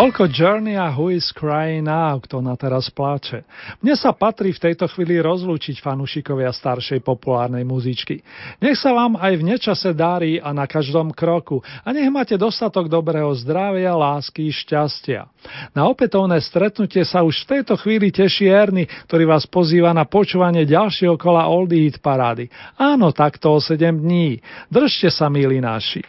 Toľko 0.00 0.32
Journey 0.32 0.80
a 0.80 0.88
Who 0.96 1.12
is 1.12 1.28
Crying 1.28 1.84
Now, 1.84 2.24
kto 2.24 2.40
na 2.40 2.56
teraz 2.56 2.88
pláče. 2.88 3.44
Mne 3.84 3.92
sa 4.00 4.16
patrí 4.16 4.48
v 4.56 4.72
tejto 4.72 4.88
chvíli 4.88 5.20
rozlúčiť 5.20 5.76
fanúšikovia 5.76 6.48
staršej 6.56 7.04
populárnej 7.04 7.68
muzičky. 7.68 8.24
Nech 8.64 8.80
sa 8.80 8.96
vám 8.96 9.20
aj 9.20 9.36
v 9.36 9.44
nečase 9.44 9.92
darí 9.92 10.40
a 10.40 10.56
na 10.56 10.64
každom 10.64 11.12
kroku 11.12 11.60
a 11.84 11.92
nech 11.92 12.08
máte 12.08 12.40
dostatok 12.40 12.88
dobrého 12.88 13.28
zdravia, 13.44 13.92
lásky, 13.92 14.48
šťastia. 14.48 15.28
Na 15.76 15.84
opätovné 15.84 16.40
stretnutie 16.40 17.04
sa 17.04 17.20
už 17.20 17.44
v 17.44 17.60
tejto 17.60 17.76
chvíli 17.76 18.08
teší 18.08 18.48
Erny, 18.48 18.88
ktorý 19.04 19.28
vás 19.28 19.44
pozýva 19.44 19.92
na 19.92 20.08
počúvanie 20.08 20.64
ďalšieho 20.64 21.20
kola 21.20 21.44
Oldie 21.44 21.92
Hit 21.92 22.00
parády. 22.00 22.48
Áno, 22.80 23.12
takto 23.12 23.52
o 23.52 23.60
7 23.60 23.76
dní. 24.00 24.40
Držte 24.72 25.12
sa, 25.12 25.28
milí 25.28 25.60
naši. 25.60 26.00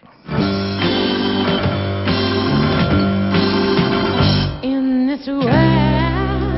get 5.22 5.26
to 5.26 6.52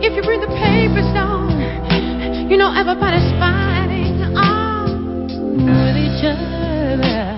if 0.00 0.14
you 0.14 0.22
read 0.28 0.42
the 0.42 0.46
papers 0.46 1.12
down, 1.14 2.50
you 2.50 2.56
know 2.56 2.72
everybody's 2.74 3.30
fighting 3.38 4.22
on 4.36 5.26
with 5.64 5.96
each 5.96 6.24
other. 6.24 7.37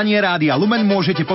Vysielanie 0.00 0.16
Rádia. 0.24 0.56
Lumen 0.56 0.80
môžete 0.88 1.28